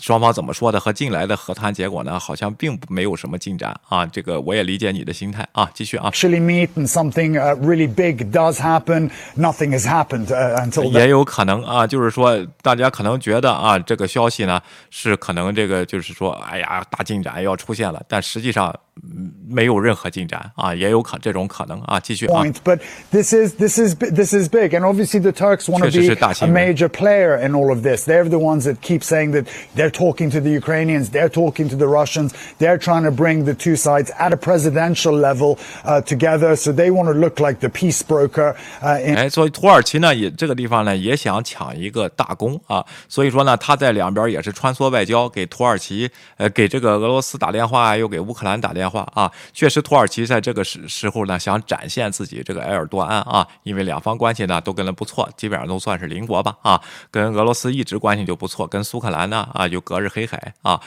[0.00, 4.06] 双方怎么说的和近来的和谈结果呢，好像并没有什么进展啊。
[4.06, 6.10] 这个我也理解你的心态啊，继续啊。
[6.10, 9.10] actually meet and something uh, really big does happen.
[9.36, 14.60] Nothing has happened uh, until 也有可能啊，就是说，大家可能觉得啊，这个消息呢
[14.90, 22.42] 是可能这个就是说，哎呀，大进展要出现了，但实际上嗯没有任何进展啊，也有可这种可能啊，继续啊。
[22.42, 22.78] point, but
[23.10, 26.62] this is this is this is big, and obviously the Turks want to be a。
[26.62, 28.04] major player in all of this.
[28.04, 31.76] They're the ones that keep saying that they're talking to the Ukrainians, they're talking to
[31.76, 36.54] the Russians, they're trying to bring the two sides at a presidential level uh, together.
[36.54, 38.54] So they want to look like the peace broker.
[38.80, 49.30] Uh, in 哎，所以土耳其呢，也这个地方呢也想抢一个大功啊，所以说呢，他在两边也是穿梭外交，给土耳其呃给这个俄罗斯打电话，又给乌克兰打电话啊。
[49.52, 56.80] 确实，土耳其在这个时时候呢，想展现自己这个埃尔多安啊，因为两方关系呢都跟的不错，基本上都算是邻国吧啊，
[57.10, 60.80] 跟俄罗斯一直关系就不错，跟苏克兰呢啊就隔着黑海啊。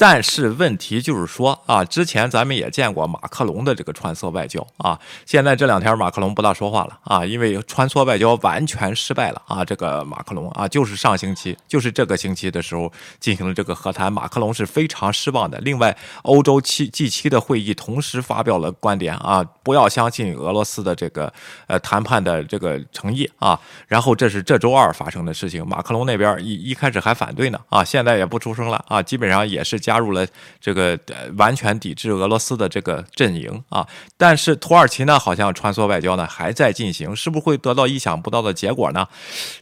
[0.00, 9.62] 但是问题就是说啊，之前咱们也见过马克龙的这个穿梭外交啊，现在这两天马克龙不大说话了啊，因为穿梭外交完全失败了啊。
[9.62, 15.58] 这个马克龙啊，就是上星期，就是这个星期的时候进行了这个和谈，马克龙是非常失望的。
[15.58, 21.30] 另外，欧洲七 G 七的会议同时发表了观点啊，不要相信俄罗斯的这个
[21.66, 23.60] 呃谈判的这个诚意啊。
[23.86, 30.24] 然后这是这周二发生的事情，马克龙那边一一开始还反对呢啊，现在也不出声了啊，基本上也是加入了
[30.60, 30.96] 这个
[31.36, 33.84] 完全抵制俄罗斯的这个阵营啊。
[34.16, 39.08] 但是土耳其呢，好像穿梭外交呢还在进行，是不是会得到意想不到的结果呢？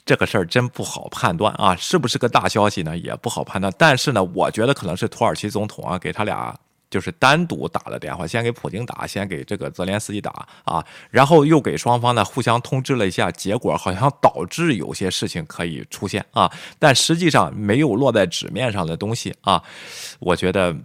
[0.04, 2.94] 这个事儿真不好判断啊，是不是个大消息呢？
[2.98, 3.72] 也不好判断。
[3.78, 6.54] 但是呢，我觉得可能是土耳其总统啊给他俩。
[6.90, 19.62] 就是单独打了电话，先给普京打，先给这个泽连斯基打啊，然后又给双方呢互相通知了一下，结果好像导致有些事情可以出现啊，但实际上没有落在纸面上的东西啊，
[20.18, 20.76] 我觉得。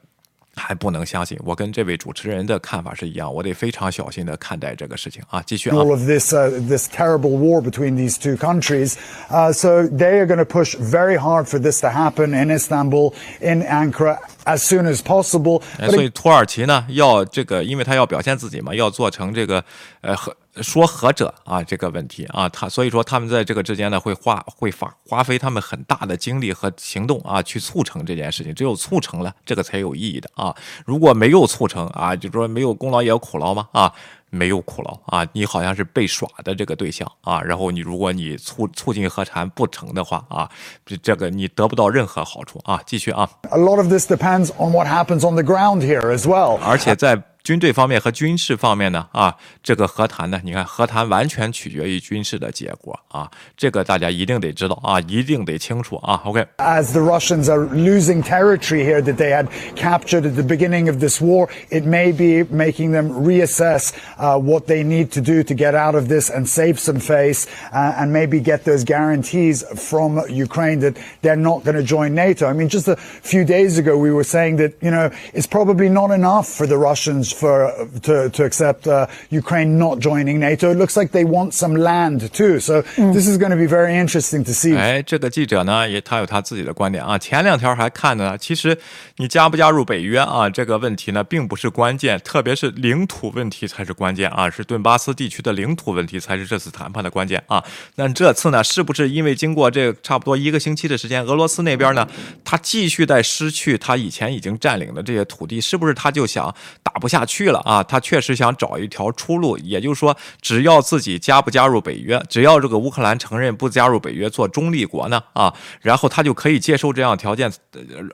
[0.56, 5.42] 还不能相信，我跟这位主持人的看法是一样，我得非常小心的看待这个事情啊。
[5.46, 8.96] 继续啊，all of this uh, this terrible war between these two countries.
[9.30, 13.14] Uh, so they are going to push very hard for this to happen in Istanbul,
[13.42, 15.62] in Ankara, as soon as possible.
[15.90, 19.64] 所以土耳其呢，要这个，因为他要表现自己嘛，要做成这个
[20.02, 28.54] 呃和说和者啊这个问题啊，他所以说他们在这个之间呢，会花会花花费他们很大的精力和行动啊，去促成这件事情。
[28.54, 30.56] 只有促成了，这个才有意义的啊。
[30.86, 33.94] 如果没有促成啊，就说没有功劳也有苦劳嘛啊。
[34.36, 40.50] 没有苦劳啊，你好像是被耍的这个对象啊，然后你如果你促促进和谈不成的话啊，
[40.84, 42.82] 这这个你得不到任何好处啊。
[42.84, 46.58] 继续啊，a lot of this depends on what happens on the ground here as well.
[46.64, 56.21] 而且在军队方面和军事方面呢，啊，这个和谈呢，你看和谈完全取决于军事的结果啊，这个大家一定得知道啊，一定得清楚啊。
[56.27, 60.99] OK， As the Russians are losing territory here that they had captured at the beginning of
[60.99, 65.55] this war, it may be making them reassess uh, what they need to do to
[65.55, 70.21] get out of this and save some face uh, and maybe get those guarantees from
[70.29, 72.47] Ukraine that they're not going to join NATO.
[72.47, 75.89] I mean, just a few days ago, we were saying that, you know, it's probably
[75.89, 77.72] not enough for the Russians For
[78.04, 78.88] to, to accept
[79.30, 80.72] Ukraine not joining NATO.
[80.72, 82.60] It looks like they want some land too.
[82.60, 84.76] So this is going to be very interesting to see.
[84.78, 87.18] 哎，这个记者呢，也他有他自己的观点啊。
[87.18, 88.78] 前两条还看呢，其实
[89.18, 97.64] 你加不加入北约啊，这个问题呢，并不是关键，特别是领土问题才是关键啊，是顿巴斯地区的领土问题才是这次谈判的关键啊。
[97.96, 102.08] 那这次呢，是不是因为经过这差不多一个星期的时间，俄罗斯那边呢，
[102.44, 109.58] 他继续在失去他以前已经占领的这些土地，是不是他就想打不下下去了啊，他确实想找一条出路。
[109.60, 117.52] 也就是说，只要自己加不加入北约，只要这个乌克兰承认不加入北约做中立国呢啊，然后他就可以接受这样条件，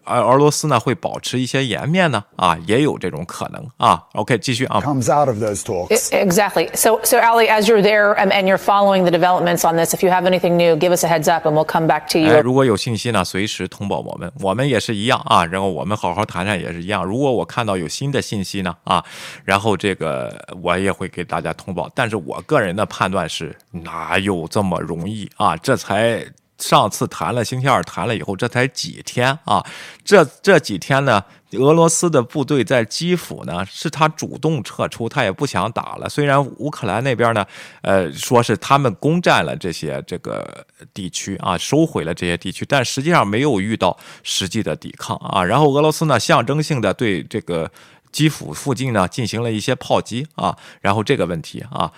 [0.03, 4.03] 而俄罗斯呢会保持一些颜面呢啊，也有这种可能啊。
[4.14, 4.80] OK，继续啊。
[4.82, 6.10] Comes out of those talks.
[6.12, 6.70] Exactly.
[6.76, 10.03] So, so Ali, as you're there and, and you're following the developments on this, if
[10.03, 12.30] you have anything new, give us a heads up and we'll come back to you.
[12.30, 15.45] 哎，如果有信息呢，随时通报我们，我们也是一样啊。
[15.45, 17.03] 然后我们好好谈谈也是一样。
[17.03, 18.76] 如果我看到有新的信息呢
[19.43, 21.89] 然后这个我也会给大家通报。
[21.93, 25.56] 但是我个人的判断是，哪有这么容易啊？
[25.58, 26.26] 这才
[26.58, 29.66] 上次谈了星期二谈了以后，这才几天啊？
[30.04, 31.24] 这这几天呢？
[31.54, 36.08] 俄罗斯的部队在基辅呢，是他主动撤出，他也不想打了。
[36.08, 37.43] 虽然乌克兰那边呢，
[37.82, 45.43] 呃，说是他们攻占了这些这个地区啊，收回了这些地区，但实际上没有遇到实际的抵抗啊。
[45.43, 47.72] 然后俄罗斯呢，象征性的对这个
[48.12, 50.57] 基辅附近呢进行了一些炮击啊。
[50.82, 51.91] 然后这个问题啊。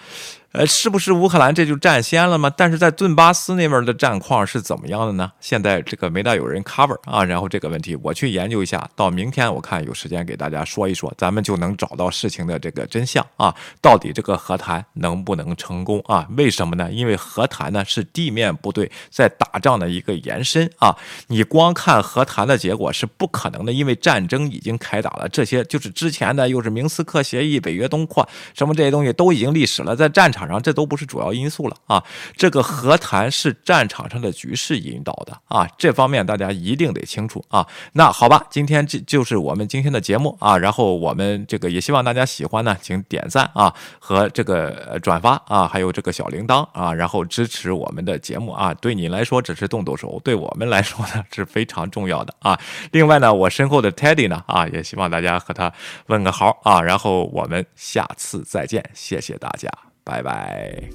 [0.54, 2.52] 呃，是不是乌克兰这就占先了吗？
[2.58, 5.32] 但是在顿巴斯那边的战况是怎么样的呢？
[5.39, 16.28] 现在这个没大有人 cover 啊，然后这个问题我去研究一下，到明天我看有时间给大家说一说，咱们就能找到事情的这个真相啊，到底这个和谈能不能成功啊？
[16.36, 16.91] 为什么呢？
[16.91, 20.93] 因为和谈呢是地面部队在打仗的一个延伸啊，
[21.28, 30.41] 你光看和谈的结果是不可能的，因为战争已经开打了，这些就是之前的又是明斯克协议、北约东扩什么这些东西都已经历史了，在战场。
[30.42, 32.04] 场上这都不是主要因素了啊！
[32.36, 37.68] 这个和谈是战场上的局势引导的啊，这方面大家一定得清楚啊。
[37.94, 40.58] 那好吧，今天这就是我们今天的节目啊。
[40.58, 48.74] 然后我们这个也希望大家喜欢呢，请点赞啊和这个转发啊，还有这个小铃铛啊，然后支持我们的节目啊。
[48.74, 52.60] 对你来说只是动动手，对我们来说呢是非常重要的啊。
[52.92, 55.72] 另外呢，我身后的 Teddy 呢啊，也希望大家和他
[56.08, 56.82] 问个好啊。
[56.82, 59.91] 然后我们下次再见，谢谢大家。
[60.04, 60.89] 拜拜。